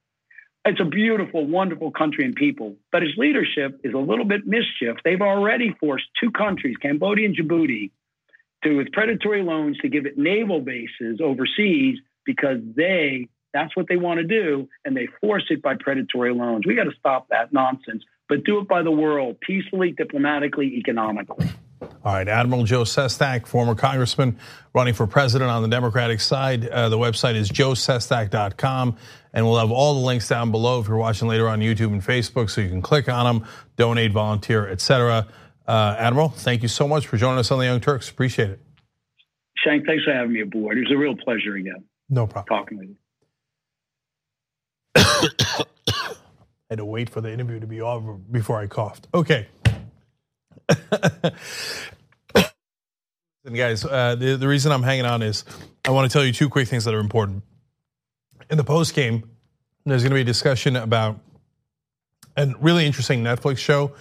It's 0.64 0.80
a 0.80 0.84
beautiful, 0.84 1.44
wonderful 1.44 1.90
country 1.90 2.24
and 2.24 2.36
people, 2.36 2.76
but 2.92 3.02
its 3.02 3.18
leadership 3.18 3.80
is 3.82 3.94
a 3.94 3.98
little 3.98 4.24
bit 4.24 4.46
mischief. 4.46 4.96
They've 5.04 5.20
already 5.20 5.74
forced 5.80 6.06
two 6.20 6.30
countries, 6.30 6.76
Cambodia 6.80 7.26
and 7.26 7.36
Djibouti, 7.36 7.90
to 8.62 8.76
with 8.76 8.92
predatory 8.92 9.42
loans 9.42 9.78
to 9.78 9.88
give 9.88 10.06
it 10.06 10.16
naval 10.16 10.60
bases 10.60 11.20
overseas 11.20 11.98
because 12.24 12.58
they 12.76 13.28
that's 13.52 13.76
what 13.76 13.86
they 13.88 13.96
want 13.96 14.18
to 14.18 14.24
do, 14.24 14.68
and 14.84 14.96
they 14.96 15.08
force 15.20 15.44
it 15.50 15.60
by 15.60 15.74
predatory 15.74 16.32
loans. 16.32 16.64
We 16.66 16.74
got 16.74 16.84
to 16.84 16.96
stop 16.98 17.28
that 17.28 17.52
nonsense, 17.52 18.02
but 18.28 18.44
do 18.44 18.58
it 18.60 18.68
by 18.68 18.82
the 18.82 18.90
world, 18.90 19.40
peacefully, 19.40 19.92
diplomatically, 19.92 20.76
economically. 20.76 21.50
All 22.04 22.12
right, 22.12 22.28
Admiral 22.28 22.64
Joe 22.64 22.82
Sestak, 22.82 23.46
former 23.46 23.74
congressman 23.74 24.38
running 24.74 24.94
for 24.94 25.06
president 25.06 25.50
on 25.50 25.62
the 25.62 25.68
Democratic 25.68 26.20
side. 26.20 26.68
Uh, 26.68 26.88
the 26.88 26.98
website 26.98 27.34
is 27.34 27.50
joesestak.com, 27.50 28.96
and 29.32 29.46
we'll 29.46 29.58
have 29.58 29.70
all 29.70 29.94
the 29.94 30.00
links 30.00 30.28
down 30.28 30.50
below 30.50 30.80
if 30.80 30.88
you're 30.88 30.96
watching 30.96 31.28
later 31.28 31.48
on 31.48 31.60
YouTube 31.60 31.92
and 31.92 32.02
Facebook, 32.02 32.50
so 32.50 32.60
you 32.60 32.68
can 32.68 32.82
click 32.82 33.08
on 33.08 33.24
them, 33.24 33.48
donate, 33.76 34.12
volunteer, 34.12 34.68
etc. 34.68 35.26
Uh, 35.66 35.96
Admiral, 35.98 36.28
thank 36.28 36.62
you 36.62 36.68
so 36.68 36.88
much 36.88 37.06
for 37.06 37.16
joining 37.16 37.38
us 37.38 37.50
on 37.50 37.58
the 37.58 37.64
Young 37.64 37.80
Turks. 37.80 38.10
Appreciate 38.10 38.50
it. 38.50 38.60
Cenk, 39.66 39.86
thanks 39.86 40.04
for 40.04 40.12
having 40.12 40.32
me 40.32 40.40
aboard. 40.40 40.78
It 40.78 40.82
was 40.82 40.92
a 40.92 40.96
real 40.96 41.16
pleasure 41.16 41.54
again. 41.54 41.84
No 42.08 42.26
problem. 42.26 42.58
Talking 42.58 42.78
with 42.78 42.88
you. 42.88 42.96
had 46.70 46.78
to 46.78 46.84
wait 46.84 47.10
for 47.10 47.20
the 47.20 47.30
interview 47.30 47.60
to 47.60 47.66
be 47.66 47.80
over 47.80 48.14
before 48.14 48.58
I 48.58 48.66
coughed. 48.66 49.06
Okay. 49.14 49.46
And 53.44 53.54
guys, 53.54 53.84
uh, 53.84 54.14
the, 54.18 54.36
the 54.36 54.48
reason 54.48 54.72
I'm 54.72 54.82
hanging 54.82 55.04
on 55.04 55.22
is 55.22 55.44
I 55.84 55.90
want 55.90 56.10
to 56.10 56.12
tell 56.12 56.24
you 56.24 56.32
two 56.32 56.48
quick 56.48 56.68
things 56.68 56.84
that 56.84 56.94
are 56.94 57.00
important. 57.00 57.42
In 58.50 58.56
the 58.56 58.64
post 58.64 58.94
game, 58.94 59.28
there's 59.84 60.02
going 60.02 60.10
to 60.10 60.14
be 60.14 60.20
a 60.20 60.24
discussion 60.24 60.76
about 60.76 61.18
a 62.36 62.52
really 62.60 62.86
interesting 62.86 63.22
Netflix 63.22 63.58
show 63.58 63.92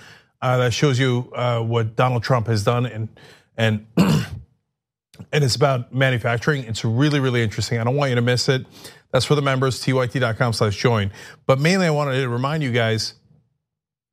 uh, 0.42 0.58
that 0.58 0.74
shows 0.74 1.00
you 1.00 1.32
uh, 1.36 1.62
what 1.62 1.96
Donald 1.96 2.24
Trump 2.24 2.48
has 2.48 2.64
done 2.64 2.86
and 2.86 3.10
and 3.58 3.86
and 3.98 5.44
it's 5.44 5.56
about 5.56 5.94
manufacturing. 5.94 6.64
It's 6.66 6.84
really 6.86 7.20
really 7.20 7.44
interesting. 7.44 7.80
I 7.80 7.84
don't 7.84 7.96
want 7.96 8.10
you 8.10 8.16
to 8.16 8.22
miss 8.22 8.50
it. 8.50 8.66
That's 9.12 9.26
for 9.26 9.36
the 9.36 9.42
members, 9.42 9.82
tyt.com 9.82 10.54
slash 10.54 10.78
join. 10.78 11.12
But 11.46 11.60
mainly, 11.60 11.86
I 11.86 11.90
wanted 11.90 12.22
to 12.22 12.30
remind 12.30 12.64
you 12.64 12.72
guys 12.72 13.16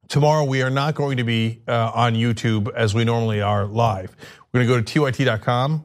tomorrow 0.08 0.44
we 0.44 0.62
are 0.62 0.70
not 0.70 0.94
going 0.94 1.18
to 1.18 1.24
be 1.24 1.62
uh, 1.68 1.92
on 1.94 2.14
YouTube 2.14 2.72
as 2.74 2.94
we 2.94 3.04
normally 3.04 3.40
are 3.40 3.66
live. 3.66 4.16
We're 4.52 4.64
going 4.64 4.84
to 4.84 4.94
go 4.94 5.10
to 5.10 5.12
tyt.com. 5.12 5.84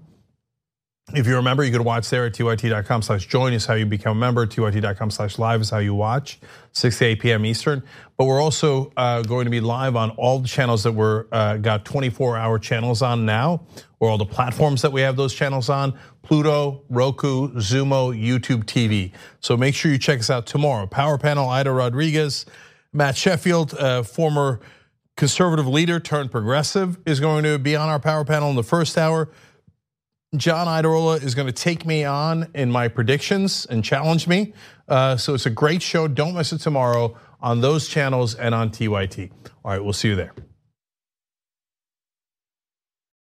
If 1.13 1.27
you 1.27 1.36
remember, 1.36 1.65
you 1.65 1.71
could 1.71 1.81
watch 1.81 2.09
there 2.09 2.25
at 2.25 2.33
tyt.com 2.33 3.01
slash 3.01 3.27
join 3.27 3.51
is 3.51 3.65
how 3.65 3.73
you 3.73 3.86
become 3.86 4.17
a 4.17 4.19
member. 4.19 4.47
tyt.com 4.47 5.12
slash 5.12 5.38
live 5.38 5.59
is 5.59 5.69
how 5.69 5.79
you 5.79 5.93
watch, 5.93 6.39
6 6.71 6.97
to 6.97 7.05
8 7.05 7.19
p.m. 7.19 7.45
Eastern. 7.45 7.83
But 8.17 8.25
we're 8.25 8.41
also 8.41 8.93
uh, 8.95 9.21
going 9.21 9.43
to 9.43 9.51
be 9.51 9.59
live 9.59 9.97
on 9.97 10.12
all 10.12 10.39
the 10.39 10.47
channels 10.47 10.83
that 10.83 10.93
we're 10.93 11.25
uh, 11.31 11.57
got 11.57 11.83
24 11.83 12.38
hour 12.38 12.57
channels 12.57 13.01
on 13.01 13.25
now, 13.25 13.65
or 13.99 14.09
all 14.09 14.17
the 14.17 14.25
platforms 14.25 14.81
that 14.81 14.93
we 14.93 15.01
have 15.01 15.17
those 15.17 15.33
channels 15.33 15.69
on. 15.69 15.99
Pluto, 16.21 16.83
Roku, 16.89 17.49
Xumo, 17.49 18.17
YouTube 18.17 18.63
TV. 18.63 19.12
So 19.41 19.57
make 19.57 19.75
sure 19.75 19.91
you 19.91 19.97
check 19.97 20.19
us 20.19 20.29
out 20.29 20.45
tomorrow. 20.45 20.88
Power 20.88 21.17
Panel, 21.17 21.49
Aida 21.49 21.71
Rodriguez, 21.71 22.45
Matt 22.93 23.17
Sheffield, 23.17 23.77
former 24.08 24.60
conservative 25.17 25.67
leader 25.67 25.99
turned 25.99 26.32
progressive, 26.32 26.97
is 27.06 27.19
going 27.19 27.43
to 27.43 27.58
be 27.58 27.75
on 27.75 27.89
our 27.89 27.99
Power 27.99 28.23
Panel 28.23 28.49
in 28.49 28.56
the 28.56 28.63
first 28.63 28.97
hour. 28.97 29.29
John 30.36 30.65
Iadarola 30.65 31.21
is 31.21 31.36
going 31.36 31.47
to 31.47 31.53
take 31.53 31.86
me 31.86 32.03
on 32.06 32.47
in 32.56 32.71
my 32.71 32.88
predictions 32.88 33.67
and 33.67 33.84
challenge 33.84 34.27
me. 34.27 34.53
Uh, 34.88 35.15
so 35.15 35.36
it's 35.36 35.45
a 35.45 35.51
great 35.51 35.82
show. 35.82 36.08
Don't 36.08 36.34
miss 36.34 36.51
it 36.51 36.60
tomorrow 36.60 37.15
on 37.39 37.62
those 37.62 37.88
channels 37.88 38.34
and 38.34 38.56
on 38.56 38.71
TYT. 38.71 39.29
All 39.63 39.71
right, 39.71 39.84
we'll 39.84 39.93
see 39.93 40.08
you 40.08 40.15
there. 40.15 40.34